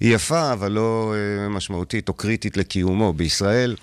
[0.00, 3.12] היא יפה, אבל לא אה, משמעותית או קריטית לקיומו.
[3.12, 3.76] בישראל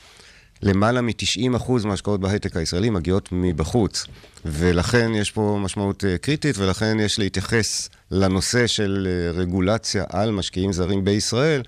[0.61, 4.05] למעלה מ-90% מההשקעות בהייטק הישראלי מגיעות מבחוץ.
[4.45, 11.03] ולכן יש פה משמעות אה, קריטית, ולכן יש להתייחס לנושא של רגולציה על משקיעים זרים
[11.03, 11.61] בישראל.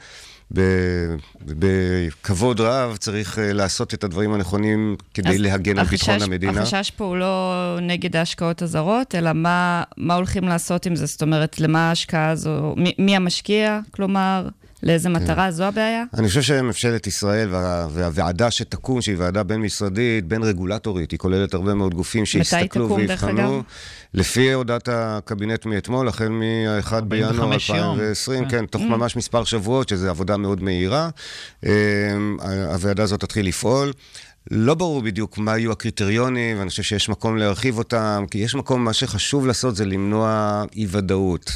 [1.46, 6.62] בכבוד רב צריך אה, לעשות את הדברים הנכונים כדי להגן על החשש- ביטחון המדינה.
[6.62, 11.06] החשש פה הוא לא נגד ההשקעות הזרות, אלא מה, מה הולכים לעשות עם זה?
[11.06, 14.48] זאת אומרת, למה ההשקעה הזו, מי, מי המשקיע, כלומר,
[14.84, 15.16] לאיזה כן.
[15.16, 16.04] מטרה, זו הבעיה?
[16.18, 21.94] אני חושב שממשלת ישראל וה, והוועדה שתקום, שהיא ועדה בין-משרדית, בין-רגולטורית, היא כוללת הרבה מאוד
[21.94, 23.64] גופים שיסתכלו ויבחנו.
[24.14, 27.80] לפי הודעת הקבינט מאתמול, החל מ-1 בינואר 45 יום.
[28.00, 28.50] 2020, כן.
[28.50, 28.86] כן, תוך Mm.
[28.86, 31.10] ממש מספר שבועות, שזו עבודה מאוד מהירה.
[31.66, 31.72] אה,
[32.74, 33.94] הוועדה הזאת תתחיל לפעול.
[34.52, 38.84] לא ברור בדיוק מה יהיו הקריטריונים, ואני חושב שיש מקום להרחיב אותם, כי יש מקום,
[38.84, 41.52] מה שחשוב לעשות זה למנוע אי-ודאות,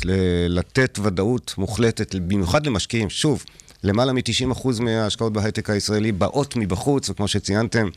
[0.50, 3.10] לתת ודאות מוחלטת, במיוחד למשקיעים.
[3.10, 3.44] שוב,
[3.84, 7.88] למעלה מ-90% מההשקעות בהייטק הישראלי באות מבחוץ, וכמו שציינתם,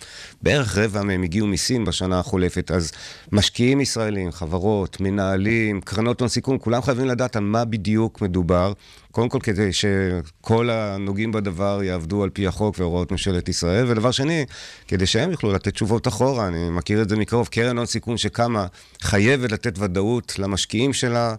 [0.43, 2.70] בערך רבע מהם הגיעו מסין בשנה החולפת.
[2.70, 2.93] אז
[3.33, 8.72] משקיעים ישראלים, חברות, מנהלים, קרנות הון סיכון, כולם חייבים לדעת על מה בדיוק מדובר.
[9.11, 14.47] קודם כל כדי שכל הנוגעים בדבר יעבדו על פי החוק והוראות ממשלת ישראל, ודבר שני,
[14.89, 18.66] כדי שהם יוכלו לתת תשובות אחורה, אני מכיר את זה מקרוב, קרן הון סיכון שקמה
[19.03, 21.35] חייבת לתת ודאות למשקיעים שלה.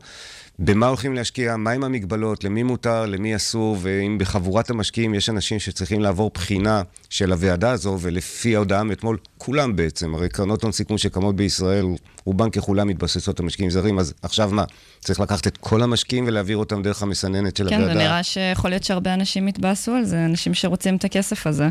[0.66, 6.02] במה הולכים להשקיע, מהם המגבלות, למי מותר, למי אסור, ואם בחבורת המשקיעים יש אנשים שצריכים
[6.02, 11.36] לעבור בחינה של הוועדה הזו, ולפי ההודעה מאתמול, כולם בעצם, הרי קרנות הון סיכון שקמות
[11.36, 11.86] בישראל,
[12.26, 14.64] רובן ככולם מתבססות על משקיעים זרים, אז עכשיו מה?
[15.00, 18.00] צריך לקחת את כל המשקיעים ולהעביר אותם דרך המסננת של כן, הוועדה?
[18.00, 21.70] ונראה שיכול להיות שהרבה אנשים יתבאסו על זה, אנשים שרוצים את הכסף הזה.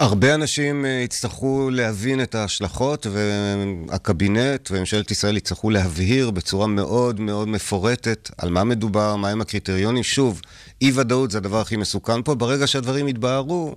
[0.00, 7.48] הרבה אנשים אה, יצטרכו להבין את ההשלכות, והקבינט וממשלת ישראל יצטרכו להבהיר בצורה מאוד מאוד
[7.48, 10.02] מפורטת על מה מדובר, מהם הקריטריונים.
[10.02, 10.40] שוב,
[10.82, 12.34] אי-ודאות זה הדבר הכי מסוכן פה.
[12.34, 13.74] ברגע שהדברים יתבהרו,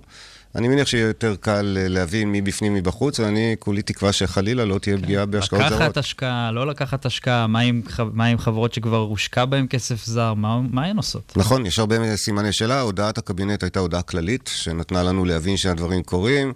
[0.54, 4.78] אני מניח שיהיה יותר קל אה, להבין מי בפנים מבחוץ, ואני כולי תקווה שחלילה לא
[4.78, 5.80] תהיה פגיעה בהשקעות זרות.
[5.80, 7.82] לקחת השקעה, לא לקחת השקעה, מה עם,
[8.12, 11.32] מה עם חברות שכבר הושקע בהן כסף זר, מה, מה הן עושות?
[11.36, 12.80] נכון, יש הרבה סימני שאלה.
[12.80, 16.52] הודעת הקבינט הייתה הודעה כללית, שנתנה לנו להבין שהדברים קורים.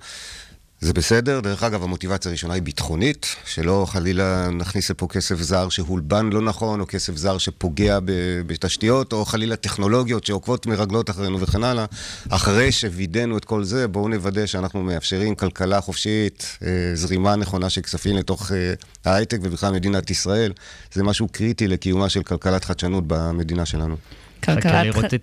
[0.81, 1.41] זה בסדר.
[1.41, 6.81] דרך אגב, המוטיבציה הראשונה היא ביטחונית, שלא חלילה נכניס לפה כסף זר שהולבן לא נכון,
[6.81, 11.85] או כסף זר שפוגע ב- בתשתיות, או חלילה טכנולוגיות שעוקבות מרגלות אחרינו וכן הלאה.
[12.29, 17.81] אחרי שווידאנו את כל זה, בואו נוודא שאנחנו מאפשרים כלכלה חופשית, אה, זרימה נכונה של
[17.81, 18.75] כספים לתוך אה,
[19.05, 20.53] ההייטק ובכלל מדינת ישראל.
[20.93, 23.97] זה משהו קריטי לקיומה של כלכלת חדשנות במדינה שלנו.
[24.43, 25.15] חכה כלכלת לראות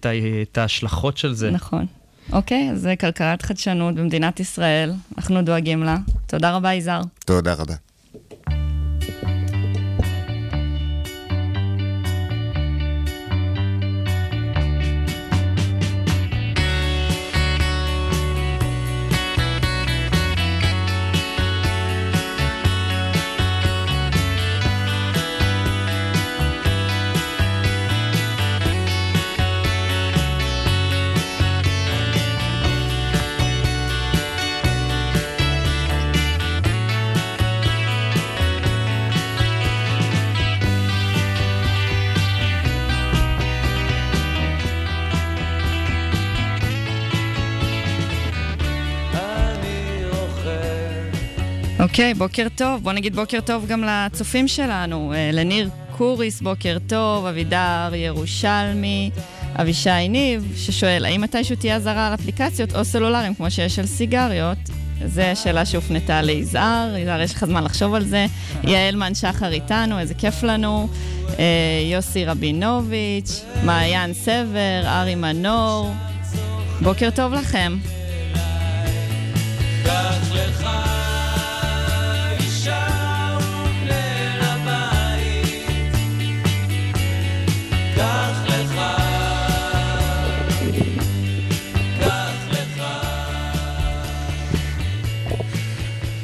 [0.42, 1.52] את ההשלכות של זה.
[1.52, 1.86] נכון.
[2.32, 5.98] אוקיי, זה כלכלת חדשנות במדינת ישראל, אנחנו דואגים לה.
[6.28, 7.02] תודה רבה, יזהר.
[7.26, 7.74] תודה רבה.
[51.98, 52.84] אוקיי, בוקר טוב.
[52.84, 55.14] בוא נגיד בוקר טוב גם לצופים שלנו.
[55.14, 59.10] אה, לניר קוריס, בוקר טוב, אבידר ירושלמי,
[59.56, 64.58] אבישי ניב, ששואל, האם מתישהו תהיה אזהרה על אפליקציות או סלולריים כמו שיש על סיגריות?
[65.06, 68.26] זו שאלה שהופנתה ליזהר, יזהר, יש לך זמן לחשוב על זה.
[68.64, 70.90] יעל מן שחר איתנו, איזה כיף לנו.
[71.40, 71.44] אה,
[71.92, 75.94] יוסי רבינוביץ', מעיין סבר, ארי מנור.
[76.82, 77.78] בוקר טוב לכם.
[79.84, 80.87] קח לך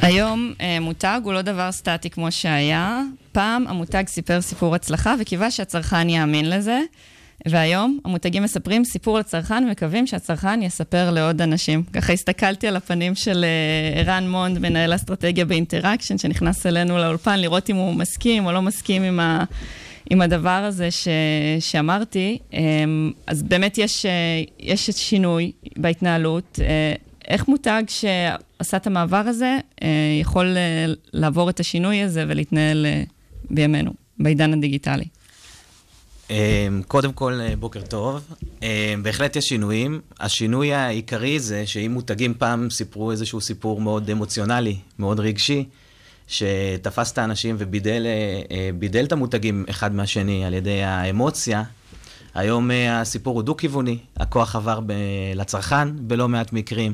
[0.04, 3.02] היום אה, מותג הוא לא דבר סטטי כמו שהיה.
[3.32, 6.80] פעם המותג סיפר סיפור הצלחה וקיווה שהצרכן יאמין לזה.
[7.48, 11.84] והיום המותגים מספרים סיפור לצרכן ומקווים שהצרכן יספר לעוד אנשים.
[11.84, 17.70] ככה הסתכלתי על הפנים של אה, ערן מונד, מנהל אסטרטגיה באינטראקשן, שנכנס אלינו לאולפן, לראות
[17.70, 19.44] אם הוא מסכים או לא מסכים עם, ה,
[20.10, 21.08] עם הדבר הזה ש,
[21.60, 22.38] שאמרתי.
[22.54, 24.12] אמ, אז באמת יש, אה,
[24.60, 26.60] יש שינוי בהתנהלות.
[27.30, 29.58] אה, איך מותג שעשה את המעבר הזה
[30.22, 30.58] יכול
[31.14, 32.86] לעבור את השינוי הזה ולהתנהל
[33.50, 35.06] בימינו, בעידן הדיגיטלי?
[36.88, 38.34] קודם כל, אה, בוקר טוב.
[39.02, 40.02] בהחלט יש שינויים.
[40.20, 45.66] השינוי העיקרי זה שאם מותגים פעם סיפרו איזשהו סיפור מאוד אמוציונלי, מאוד רגשי,
[46.28, 48.06] שתפס את האנשים ובידל
[49.00, 51.64] אה, את המותגים אחד מהשני על ידי האמוציה,
[52.34, 54.94] היום אה, הסיפור הוא דו-כיווני, הכוח עבר ב-
[55.36, 56.94] לצרכן בלא מעט מקרים.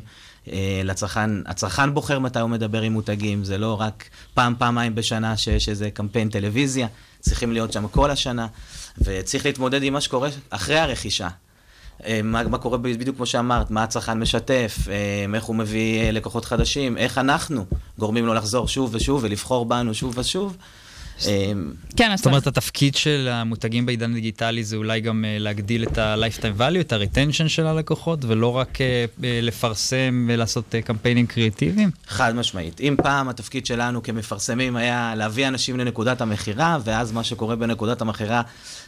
[0.83, 5.69] לצרכן, הצרכן בוחר מתי הוא מדבר עם מותגים, זה לא רק פעם, פעמיים בשנה שיש
[5.69, 6.87] איזה קמפיין טלוויזיה,
[7.19, 8.47] צריכים להיות שם כל השנה.
[8.97, 11.27] וצריך להתמודד עם מה שקורה אחרי הרכישה.
[12.05, 16.11] אה, מה, מה קורה בדיוק כמו שאמרת, מה הצרכן משתף, אה, איך הוא מביא אה,
[16.11, 17.65] לקוחות חדשים, איך אנחנו
[17.97, 20.57] גורמים לו לחזור שוב ושוב ולבחור בנו שוב ושוב.
[21.97, 26.79] כן, זאת אומרת, התפקיד של המותגים בעידן הדיגיטלי זה אולי גם להגדיל את ה-lifetime value,
[26.79, 28.77] את ה-retension של הלקוחות, ולא רק
[29.23, 31.91] לפרסם ולעשות קמפיינים קריאטיביים?
[32.07, 32.81] חד משמעית.
[32.81, 38.41] אם פעם התפקיד שלנו כמפרסמים היה להביא אנשים לנקודת המכירה, ואז מה שקורה בנקודת המכירה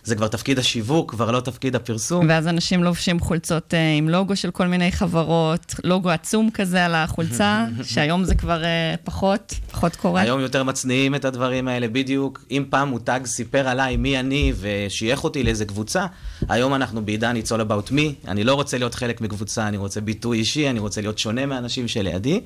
[0.03, 2.25] זה כבר תפקיד השיווק, כבר לא תפקיד הפרסום.
[2.29, 6.95] ואז אנשים לובשים חולצות uh, עם לוגו של כל מיני חברות, לוגו עצום כזה על
[6.95, 10.21] החולצה, שהיום זה כבר uh, פחות, פחות קורה.
[10.21, 12.45] היום יותר מצניעים את הדברים האלה, בדיוק.
[12.51, 16.05] אם פעם מותג סיפר עליי מי אני ושייך אותי לאיזה קבוצה,
[16.49, 18.27] היום אנחנו בעידן It's all about me.
[18.27, 21.87] אני לא רוצה להיות חלק מקבוצה, אני רוצה ביטוי אישי, אני רוצה להיות שונה מהאנשים
[21.87, 22.41] שלידי.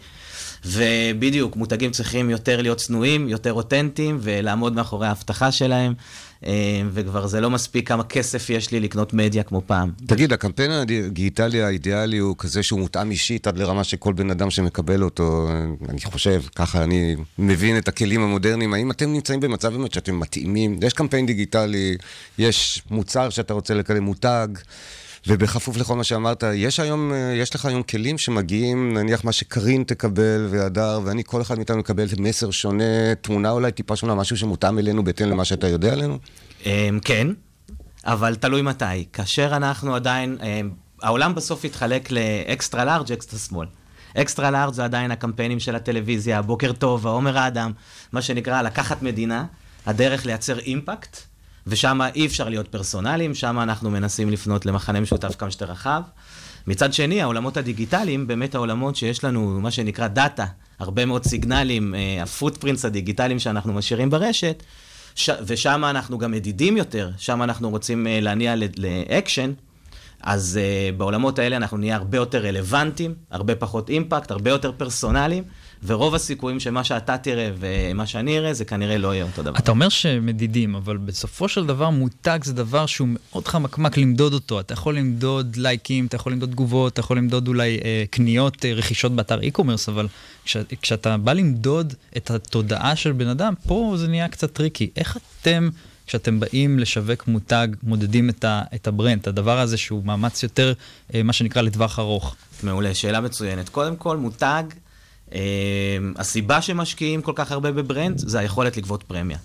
[0.65, 5.93] ובדיוק, מותגים צריכים יותר להיות צנועים, יותר אותנטיים, ולעמוד מאחורי ההבטחה שלהם.
[6.45, 9.91] אה, וכבר זה לא מספיק כמה כסף יש לי לקנות מדיה כמו פעם.
[10.07, 15.03] תגיד, הקמפיין הדיגיטלי האידיאלי הוא כזה שהוא מותאם אישית עד לרמה שכל בן אדם שמקבל
[15.03, 15.49] אותו,
[15.89, 20.79] אני חושב, ככה אני מבין את הכלים המודרניים, האם אתם נמצאים במצב באמת שאתם מתאימים?
[20.81, 21.97] יש קמפיין דיגיטלי,
[22.37, 24.47] יש מוצר שאתה רוצה לקדם, מותג.
[25.27, 30.47] ובכפוף לכל מה שאמרת, יש היום, יש לך היום כלים שמגיעים, נניח מה שקרין תקבל
[30.49, 35.03] והדר, ואני, כל אחד מאיתנו מקבל מסר שונה, תמונה אולי טיפה שונה, משהו שמותאם אלינו
[35.03, 36.19] בהתאם למה שאתה יודע עלינו?
[36.65, 37.27] אמ, כן,
[38.03, 39.05] אבל תלוי מתי.
[39.13, 40.69] כאשר אנחנו עדיין, אמ,
[41.01, 43.67] העולם בסוף יתחלק ל extra large, extra small.
[44.17, 47.71] extra large זה עדיין הקמפיינים של הטלוויזיה, בוקר טוב, העומר אדם,
[48.11, 49.45] מה שנקרא לקחת מדינה,
[49.85, 51.17] הדרך לייצר אימפקט.
[51.67, 56.01] ושם אי אפשר להיות פרסונליים, שם אנחנו מנסים לפנות למכנה משותף כמה שיותר רחב.
[56.67, 60.45] מצד שני, העולמות הדיגיטליים, באמת העולמות שיש לנו, מה שנקרא דאטה,
[60.79, 64.63] הרבה מאוד סיגנלים, אה, ה footprints הדיגיטליים שאנחנו משאירים ברשת,
[65.15, 65.29] ש...
[65.45, 69.51] ושם אנחנו גם מדידים יותר, שם אנחנו רוצים אה, להניע לאקשן,
[70.21, 75.43] אז אה, בעולמות האלה אנחנו נהיה הרבה יותר רלוונטיים, הרבה פחות אימפקט, הרבה יותר פרסונליים,
[75.85, 79.57] ורוב הסיכויים שמה שאתה תראה ומה שאני אראה, זה כנראה לא יהיה אותו דבר.
[79.57, 84.59] אתה אומר שמדידים, אבל בסופו של דבר מותג זה דבר שהוא מאוד חמקמק למדוד אותו.
[84.59, 88.73] אתה יכול למדוד לייקים, אתה יכול למדוד תגובות, אתה יכול למדוד אולי אה, קניות, אה,
[88.73, 90.07] רכישות באתר e-commerce, אבל
[90.45, 94.89] כש, כשאתה בא למדוד את התודעה של בן אדם, פה זה נהיה קצת tricky.
[94.95, 95.69] איך אתם...
[96.07, 100.43] כשאתם באים לשווק מותג, מודדים את, ה, את ה brand, את הדבר הזה שהוא מאמץ
[100.43, 100.73] יותר,
[101.13, 102.35] אה, מה שנקרא, לטווח ארוך?
[102.63, 103.69] מעולה, שאלה מצוינת.
[103.69, 104.63] קודם כל, מותג
[106.15, 109.37] הסיבה שמשקיעים כל כך הרבה ב brand זה היכולת לגבות פרמיה.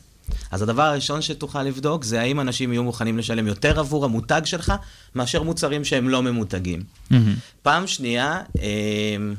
[0.50, 4.72] אז הדבר הראשון שתוכל לבדוק זה האם אנשים יהיו מוכנים לשלם יותר עבור המותג שלך
[5.14, 6.80] מאשר מוצרים שהם לא ממותגים.
[6.80, 7.14] Mm-hmm.
[7.62, 9.34] פעם שנייה, אמ,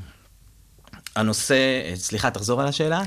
[1.16, 3.01] הנושא, אה, סליחה, תחזור על השאלה.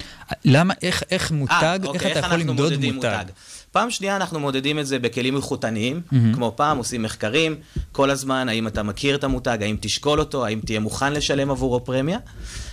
[0.45, 3.25] למה, איך, איך מותג, אה, איך אוקיי, אתה יכול אנחנו למדוד מודדים מותג?
[3.73, 6.35] פעם שנייה אנחנו מודדים את זה בכלים איכותניים, מהמם.
[6.35, 7.57] כמו פעם, עושים מחקרים
[7.93, 11.85] כל הזמן, האם אתה מכיר את המותג, האם תשקול אותו, האם תהיה מוכן לשלם עבורו
[11.85, 12.19] פרמיה.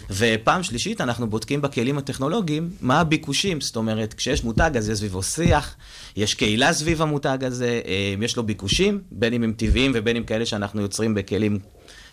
[0.10, 5.24] ופעם שלישית, אנחנו בודקים בכלים הטכנולוגיים מה הביקושים, זאת אומרת, כשיש מותג, אז יש סביבו
[5.24, 5.76] שיח,
[6.16, 10.24] יש קהילה סביב המותג הזה, אה, יש לו ביקושים, בין אם הם טבעיים ובין אם
[10.24, 11.60] כאלה שאנחנו יוצרים בכלים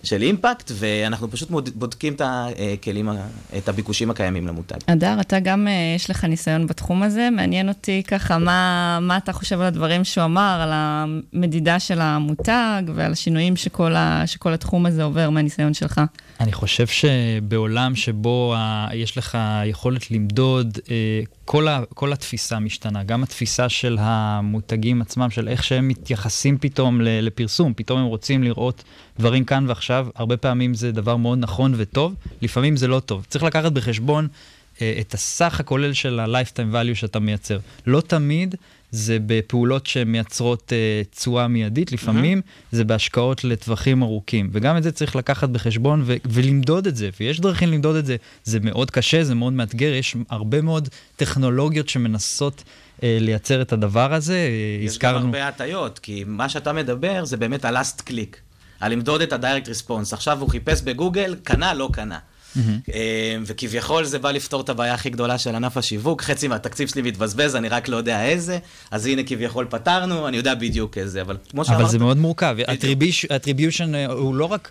[0.02, 3.26] של אימפקט, ואנחנו פשוט בודקים את הכלים, ה-
[3.58, 4.76] את הביקושים הקיימים למותג.
[4.86, 9.32] אדר, אתה גם, אה, יש לך ניסיון בתחום הזה, מעניין אותי ככה, מה, מה אתה
[9.32, 14.86] חושב על הדברים שהוא אמר, על המדידה של המותג ועל השינויים שכל, ה, שכל התחום
[14.86, 16.00] הזה עובר מהניסיון שלך.
[16.40, 18.54] אני חושב שבעולם שבו.
[18.92, 20.94] יש לך יכולת למדוד, אה,
[21.44, 21.80] כל, ה...
[21.94, 27.98] כל התפיסה משתנה, גם התפיסה של המותגים עצמם, של איך שהם מתייחסים פתאום לפרסום, פתאום
[28.00, 28.84] הם רוצים לראות
[29.18, 33.26] דברים כאן ועכשיו, הרבה פעמים זה דבר מאוד נכון וטוב, לפעמים זה לא טוב.
[33.28, 34.28] צריך לקחת בחשבון
[34.82, 37.58] אה, את הסך הכולל של ה-lifetime value שאתה מייצר.
[37.86, 38.54] לא תמיד
[38.90, 42.40] זה בפעולות שמייצרות אה, תשואה מיידית, לפעמים
[42.72, 44.50] זה בהשקעות לטווחים ארוכים.
[44.52, 48.16] וגם את זה צריך לקחת בחשבון ו- ולמדוד את זה, ויש דרכים למדוד את זה.
[48.44, 52.62] זה מאוד קשה, זה מאוד מאתגר, יש הרבה מאוד טכנולוגיות שמנסות
[53.02, 54.34] אה, לייצר את הדבר הזה.
[54.34, 58.36] אה, יש גם הרבה הטיות, כי מה שאתה מדבר זה באמת ה-last click,
[58.80, 60.12] על למדוד את ה-direct response.
[60.12, 62.18] עכשיו הוא חיפש בגוגל, קנה, לא קנה.
[62.94, 67.02] אה, וכביכול זה בא לפתור את הבעיה הכי גדולה של ענף השיווק, חצי מהתקציב שלי
[67.02, 68.58] מתבזבז, אני רק לא יודע איזה,
[68.90, 71.80] אז הנה כביכול פתרנו, אני יודע בדיוק איזה, אבל כמו שאמרת...
[71.80, 72.56] אבל זה מאוד מורכב.
[73.24, 74.70] attribution אה, הוא לא רק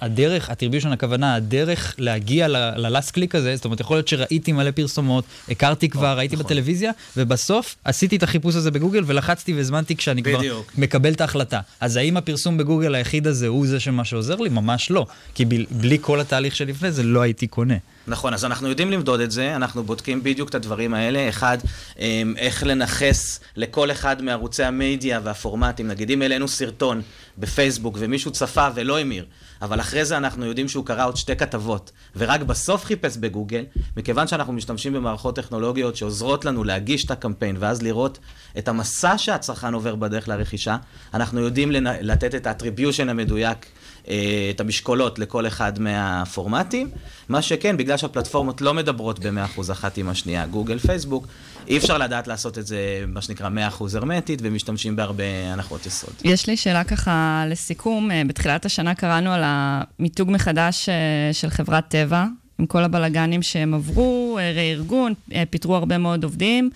[0.00, 5.24] הדרך, attribution הכוונה, הדרך להגיע ל-last click הזה, זאת אומרת, יכול להיות שראיתי מלא פרסומות,
[5.48, 6.46] הכרתי כבר, ראיתי נכון.
[6.46, 10.40] בטלוויזיה, ובסוף עשיתי את החיפוש הזה בגוגל ולחצתי והזמנתי כשאני כבר.
[10.78, 11.60] מקבל את ההחלטה.
[11.80, 14.48] אז האם הפרסום בגוגל היחיד הזה הוא זה שמה שעוזר לי?
[14.48, 15.06] ממש לא.
[15.34, 17.74] כי בל- בלי כל התהליך שלפני זה לא הייתי קונה.
[18.06, 21.28] נכון, אז אנחנו יודעים למדוד את זה, אנחנו בודקים בדיוק את הדברים האלה.
[21.28, 21.58] אחד,
[21.98, 25.88] אמ, איך לנכס לכל אחד מערוצי המדיה והפורמטים.
[25.88, 27.02] נגיד, אם העלינו סרטון
[27.38, 29.26] בפייסבוק ומישהו צפה ולא המיר,
[29.62, 33.64] אבל אחרי זה אנחנו יודעים שהוא קרא עוד שתי כתבות, ורק בסוף חיפש בגוגל,
[33.96, 38.18] מכיוון שאנחנו משתמשים במערכות טכנולוגיות שעוזרות לנו להגיש את הקמפיין, ואז לראות
[38.58, 40.76] את המסע שהצרכן עובר בדרך לרכישה,
[41.14, 43.66] אנחנו יודעים לתת את האטריביושן המדויק.
[44.08, 46.90] אה, את המשקולות לכל אחד מהפורמטים.
[47.28, 51.26] מה שכן, בגלל שהפלטפורמות לא מדברות ב-100% אחת עם השנייה, גוגל, פייסבוק,
[51.68, 56.14] אי אפשר לדעת לעשות את זה, מה שנקרא, 100% הרמטית, ומשתמשים בהרבה הנחות יסוד.
[56.24, 58.10] יש לי שאלה ככה לסיכום.
[58.10, 60.94] אה, בתחילת השנה קראנו על המיתוג מחדש אה,
[61.32, 62.26] של חברת טבע,
[62.58, 65.14] עם כל הבלגנים שהם עברו, רה-ארגון,
[65.50, 66.70] פיטרו הרבה מאוד עובדים.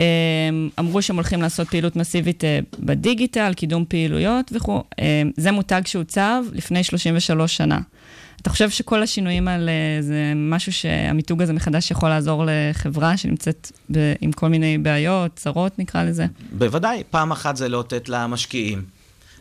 [0.00, 0.04] אה,
[0.78, 4.82] אמרו שהם הולכים לעשות פעילות מסיבית אה, בדיגיטל, קידום פעילויות וכו'.
[5.00, 7.78] אה, זה מותג שהוצב לפני 33 שנה.
[8.42, 14.12] אתה חושב שכל השינויים האלה זה משהו שהמיתוג הזה מחדש יכול לעזור לחברה שנמצאת ב-
[14.20, 16.26] עם כל מיני בעיות, צרות נקרא לזה?
[16.52, 18.82] בוודאי, פעם אחת זה לאותת למשקיעים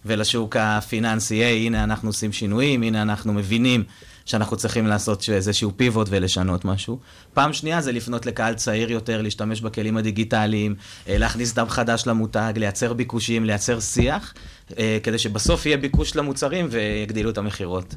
[0.05, 3.83] ולשוק הפיננסי, הנה אנחנו עושים שינויים, הנה אנחנו מבינים
[4.29, 6.99] שאנחנו צריכים לעשות איזשהו פיבוט ולשנות משהו.
[7.33, 10.75] פעם שנייה זה לפנות לקהל צעיר יותר, להשתמש בכלים הדיגיטליים,
[11.07, 14.33] אה, להכניס דם חדש למותג, לייצר ביקושים, לייצר שיח,
[14.77, 17.95] אה, כדי שבסוף יהיה ביקוש למוצרים ויגדילו את המכירות.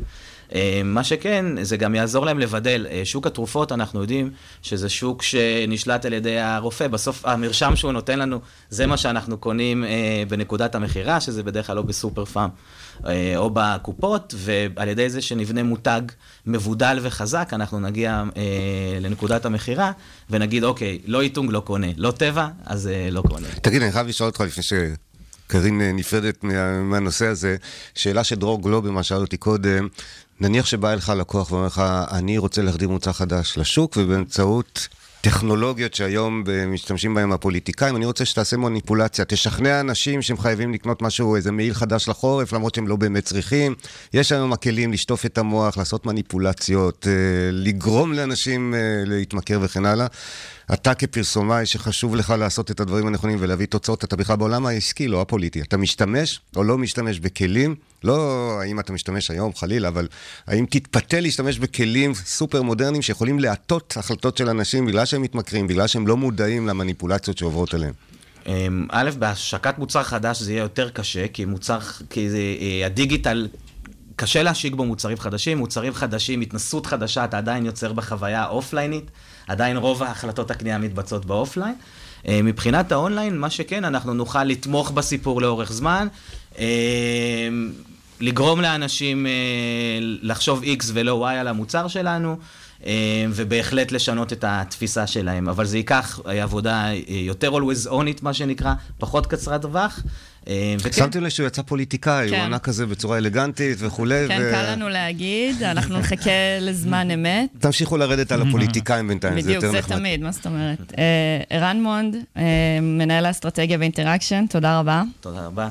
[0.55, 2.87] אה, מה שכן, זה גם יעזור להם לבדל.
[3.05, 4.31] שוק התרופות, אנחנו יודעים
[4.63, 6.89] שזה שוק שנשלט על ידי הרופא.
[6.89, 9.85] בסוף המרשם שהוא נותן לנו, זה מה שאנחנו קונים
[10.29, 12.51] בנקודת המכירה, שזה בדרך כלל לא בסופר פארם
[13.37, 16.03] או בקופות, ועל ידי זה שנבנה מותג
[16.47, 18.43] מבודל וחזק, אנחנו נגיע אה,
[19.01, 19.93] לנקודת המכירה
[20.31, 23.49] ונגיד, אוקיי, לא איטונג לא קונה, לא טבע, אז אה, לא קונה.
[23.63, 27.57] תגיד, אני חייב לשאול אותך לפני שקארין אה, נפרדת מה, מהנושא הזה,
[27.95, 29.89] שאלה שדרור גלוברמן שאל אותי קודם,
[30.41, 34.89] נניח שבא אליך לקוח ואומר לך, אני רוצה להחדיר מוצר חדש לשוק, ובאמצעות
[35.23, 41.37] טכנולוגיות שהיום משתמשים בהם הפוליטיקאים, אני רוצה שתעשה מניפולציה, תשכנע אנשים שהם חייבים לקנות משהו,
[41.37, 43.75] איזה מעיל חדש לחורף, למרות שהם לא באמת צריכים.
[44.15, 47.13] יש היום הכלים לשטוף את המוח, לעשות מניפולציות, אה,
[47.53, 50.07] לגרום לאנשים אה, להתמכר וכן הלאה.
[50.73, 55.21] אתה כפרסומאי שחשוב לך לעשות את הדברים הנכונים ולהביא תוצאות, אתה בכלל בעולם העסקי, לא
[55.21, 55.61] הפוליטי.
[55.61, 60.09] אתה משתמש או לא משתמש בכלים, לא האם אתה משתמש היום חלילה, אבל
[60.47, 65.87] האם תתפתה להשתמש בכלים סופר מודרניים שיכולים להטות החלטות של אנשים בגלל שהם מתמכרים, בגלל
[65.87, 67.93] שהם לא מודעים למניפולציות שעוברות עליהם.
[68.47, 71.79] אמ, א', בהשקת מוצר חדש זה יהיה יותר קשה, כי מוצר,
[72.11, 73.49] כי זה, אה, הדיגיטל,
[74.17, 79.11] קשה להשיק בו מוצרים חדשים, מוצרים חדשים, התנסות חדשה, אתה עדיין יוצר בחוויה האופליינית,
[79.47, 81.75] עדיין רוב ההחלטות הקנייה מתבצעות באופליין.
[82.29, 86.09] אה, מבחינת האונליין, מה שכן, אנחנו נוכל לתמוך בסיפור לאורך זמן,
[86.59, 87.49] אה,
[88.21, 89.33] לגרום לאנשים אה,
[90.01, 92.37] לחשוב X ולא Y על המוצר שלנו.
[93.31, 95.49] ובהחלט לשנות את התפיסה שלהם.
[95.49, 100.01] אבל זה ייקח עבודה יותר always on, מה שנקרא, פחות קצרת טווח.
[100.49, 102.43] אה, וכן, שמתי לב שהוא יצא פוליטיקאי, הוא כן.
[102.43, 104.25] ענה כזה בצורה אלגנטי וכולי.
[104.29, 106.31] כן, ו- קל לנו להגיד, אנחנו נחכה
[106.61, 107.49] לזמן אמת.
[107.59, 109.97] תמשיכו לרדת על הפוליטיקאים בינתיים, זה בדיוק, יותר זה נחמד.
[109.97, 110.93] תמיד, מה זאת אומרת?
[110.99, 111.05] אה,
[111.51, 112.43] ערן מונד, אה,
[112.83, 115.03] מנהל האסטרטגיה באינטראקשן, תודה רבה.
[115.21, 115.69] תודה רבה.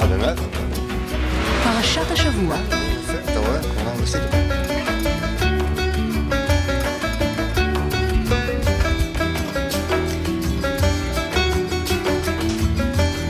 [0.00, 0.67] אה, באמת?
[2.08, 2.56] פרשת השבוע.
[2.56, 3.62] יפה, אתה רואה?
[3.62, 4.28] כולם בסדר.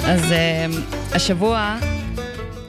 [0.07, 0.67] אז אה,
[1.13, 1.79] השבוע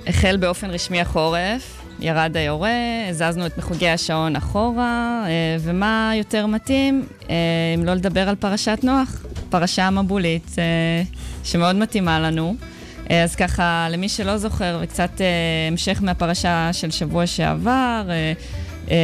[0.07, 7.05] החל באופן רשמי החורף, ירד היורה, הזזנו את מחוגי השעון אחורה, אה, ומה יותר מתאים
[7.29, 7.35] אה,
[7.75, 11.03] אם לא לדבר על פרשת נוח, פרשה מבולית אה,
[11.43, 12.55] שמאוד מתאימה לנו.
[13.11, 15.25] אה, אז ככה, למי שלא זוכר, וקצת אה,
[15.71, 18.33] המשך מהפרשה של שבוע שעבר, אה,
[18.91, 18.97] אה,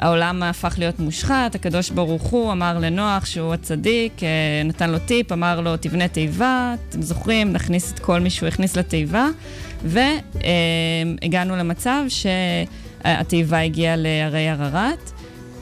[0.00, 4.28] העולם הפך להיות מושחת, הקדוש ברוך הוא אמר לנוח שהוא הצדיק, אה,
[4.64, 8.76] נתן לו טיפ, אמר לו תבנה תיבה, אתם זוכרים, נכניס את כל מי שהוא הכניס
[8.76, 9.28] לתיבה,
[9.84, 15.10] והגענו למצב שהתיבה הגיעה להרי ערערת,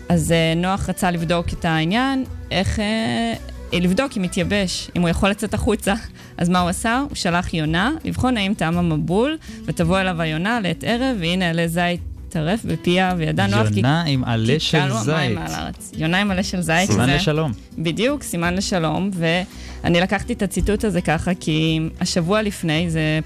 [0.09, 2.81] אז אה, נוח רצה לבדוק את העניין, איך...
[2.81, 3.35] אה,
[3.81, 5.95] לבדוק אם מתייבש, אם הוא יכול לצאת החוצה.
[6.39, 6.99] אז מה הוא עשה?
[7.09, 12.01] הוא שלח יונה לבחון האם טעם המבול, ותבוא אליו היונה לעת ערב, והנה עלה זית
[12.29, 13.81] טרף בפיה וידע נוח כי...
[13.81, 15.15] יונה עם עלה של זית.
[15.97, 16.91] יונה עם עלה של זית.
[16.91, 17.53] סימן שזה- לשלום.
[17.79, 23.21] בדיוק, סימן לשלום, ואני לקחתי את הציטוט הזה ככה, כי השבוע לפני, זה,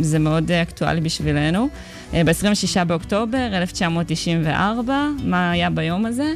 [0.00, 1.68] זה מאוד אקטואלי בשבילנו,
[2.14, 4.94] אה, ב-26 באוקטובר 1994,
[5.24, 6.32] מה היה ביום הזה?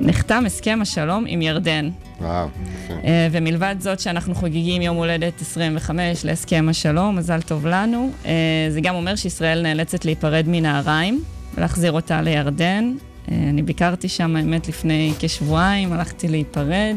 [0.00, 1.90] נחתם הסכם השלום עם ירדן.
[2.20, 2.48] וואו,
[2.84, 2.94] יפה.
[3.04, 8.10] אה, ומלבד זאת שאנחנו חוגגים יום הולדת 25 להסכם השלום, מזל טוב לנו.
[8.26, 8.32] אה,
[8.70, 11.24] זה גם אומר שישראל נאלצת להיפרד מנהריים
[11.54, 12.94] ולהחזיר אותה לירדן.
[13.30, 16.96] אה, אני ביקרתי שם, האמת, לפני כשבועיים, הלכתי להיפרד.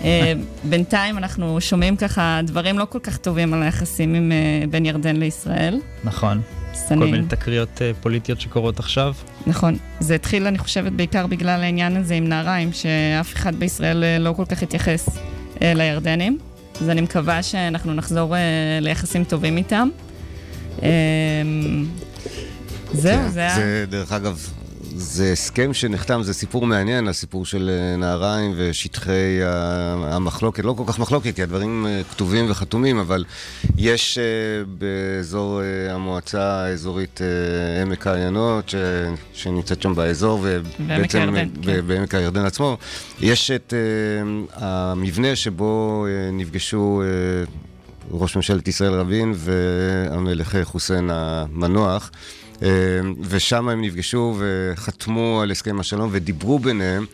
[0.64, 4.32] בינתיים אנחנו שומעים ככה דברים לא כל כך טובים על היחסים עם,
[4.70, 5.80] בין ירדן לישראל.
[6.04, 6.40] נכון.
[6.72, 9.14] אז כל מיני תקריות פוליטיות שקורות עכשיו.
[9.46, 9.76] נכון.
[10.00, 14.32] זה התחיל, אני חושבת, בעיקר בגלל העניין הזה עם נהריים, שאף אחד בישראל אה, לא
[14.36, 15.08] כל כך התייחס
[15.62, 16.38] אה, לירדנים.
[16.80, 18.40] אז אני מקווה שאנחנו נחזור אה,
[18.80, 19.88] ליחסים טובים איתם.
[20.82, 20.88] אה,
[22.92, 23.54] זהו, כן, זה היה...
[23.56, 24.48] זה, דרך אגב,
[24.96, 29.40] זה הסכם שנחתם, זה סיפור מעניין, הסיפור של אה, נהריים ושטחי
[30.02, 33.24] המחלוקת, לא כל כך מחלוקת, כי הדברים אה, כתובים וחתומים, אבל
[33.76, 34.24] יש אה,
[34.78, 37.20] באזור המועצה האזורית
[37.82, 38.74] עמק העיינות, ש-
[39.32, 41.86] שנמצאת שם באזור, ובעצם הירדן, כן.
[41.86, 42.76] בעמק הירדן עצמו,
[43.20, 43.74] יש את
[44.54, 47.02] המבנה שבו נפגשו...
[48.10, 52.10] ראש ממשלת ישראל רבין והמלך חוסיין המנוח.
[52.62, 52.68] אה,
[53.20, 57.06] ושם הם נפגשו וחתמו על הסכם השלום ודיברו ביניהם.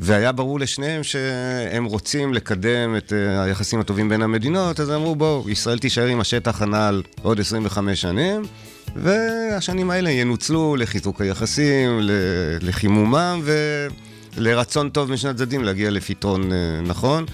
[0.00, 5.50] והיה ברור לשניהם שהם רוצים לקדם את אה, היחסים הטובים בין המדינות, אז אמרו בואו,
[5.50, 8.42] ישראל תישאר עם השטח הנ"ל עוד 25 שנים,
[8.96, 12.00] והשנים האלה ינוצלו לחיזוק היחסים,
[12.60, 13.42] לחימומם
[14.36, 17.24] ולרצון טוב משני הצדדים להגיע לפתרון אה, נכון.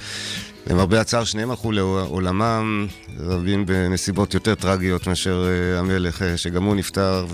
[0.71, 2.87] למרבה הצער, שניהם הלכו לעולמם,
[3.21, 7.27] רבים בנסיבות יותר טרגיות מאשר אה, המלך, אה, שגם הוא נפטר,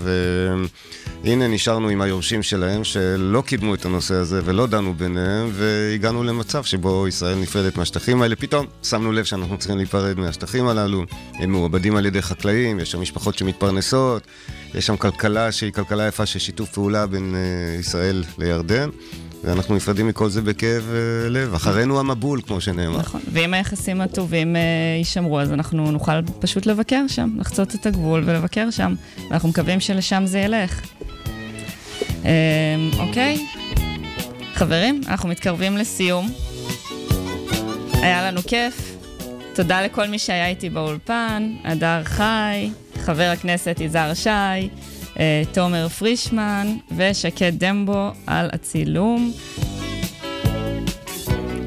[1.23, 6.63] והנה נשארנו עם היורשים שלהם, שלא קידמו את הנושא הזה ולא דנו ביניהם, והגענו למצב
[6.63, 8.35] שבו ישראל נפרדת מהשטחים האלה.
[8.35, 11.03] פתאום שמנו לב שאנחנו צריכים להיפרד מהשטחים הללו,
[11.33, 14.23] הם מעובדים על ידי חקלאים, יש שם משפחות שמתפרנסות,
[14.73, 18.89] יש שם כלכלה שהיא כלכלה יפה של שיתוף פעולה בין אה, ישראל לירדן.
[19.43, 21.53] ואנחנו נפרדים מכל זה בכאב אה, לב.
[21.53, 22.99] אחרינו המבול, כמו שנאמר.
[22.99, 23.21] נכון.
[23.33, 24.61] ואם היחסים הטובים אה,
[24.97, 28.95] יישמרו, אז אנחנו נוכל פשוט לבקר שם, לחצות את הגבול ולבקר שם.
[29.29, 30.81] ואנחנו מקווים שלשם זה ילך.
[32.25, 32.31] אה,
[32.99, 33.47] אוקיי.
[34.53, 36.29] חברים, אנחנו מתקרבים לסיום.
[37.93, 38.95] היה לנו כיף.
[39.53, 42.69] תודה לכל מי שהיה איתי באולפן, הדר חי,
[43.05, 44.29] חבר הכנסת יזהר שי,
[45.53, 49.31] תומר פרישמן ושקד דמבו על הצילום.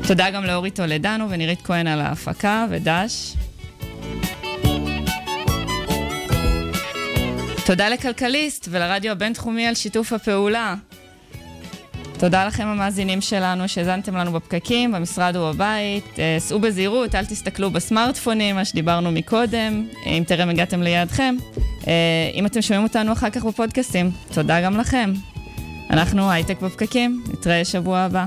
[0.07, 3.34] תודה גם לאורי טולדנו ונירית כהן על ההפקה ודש.
[7.66, 10.74] תודה לכלכליסט ולרדיו הבינתחומי על שיתוף הפעולה.
[12.25, 16.18] תודה לכם המאזינים שלנו שהאזנתם לנו בפקקים, במשרד ובבית.
[16.18, 21.37] אה, סעו בזהירות, אל תסתכלו בסמארטפונים, מה שדיברנו מקודם, אה, אם טרם הגעתם ליעדכם.
[21.87, 21.93] אה,
[22.35, 25.12] אם אתם שומעים אותנו אחר כך בפודקאסטים, תודה גם לכם.
[25.91, 28.27] אנחנו הייטק בפקקים, נתראה שבוע הבא.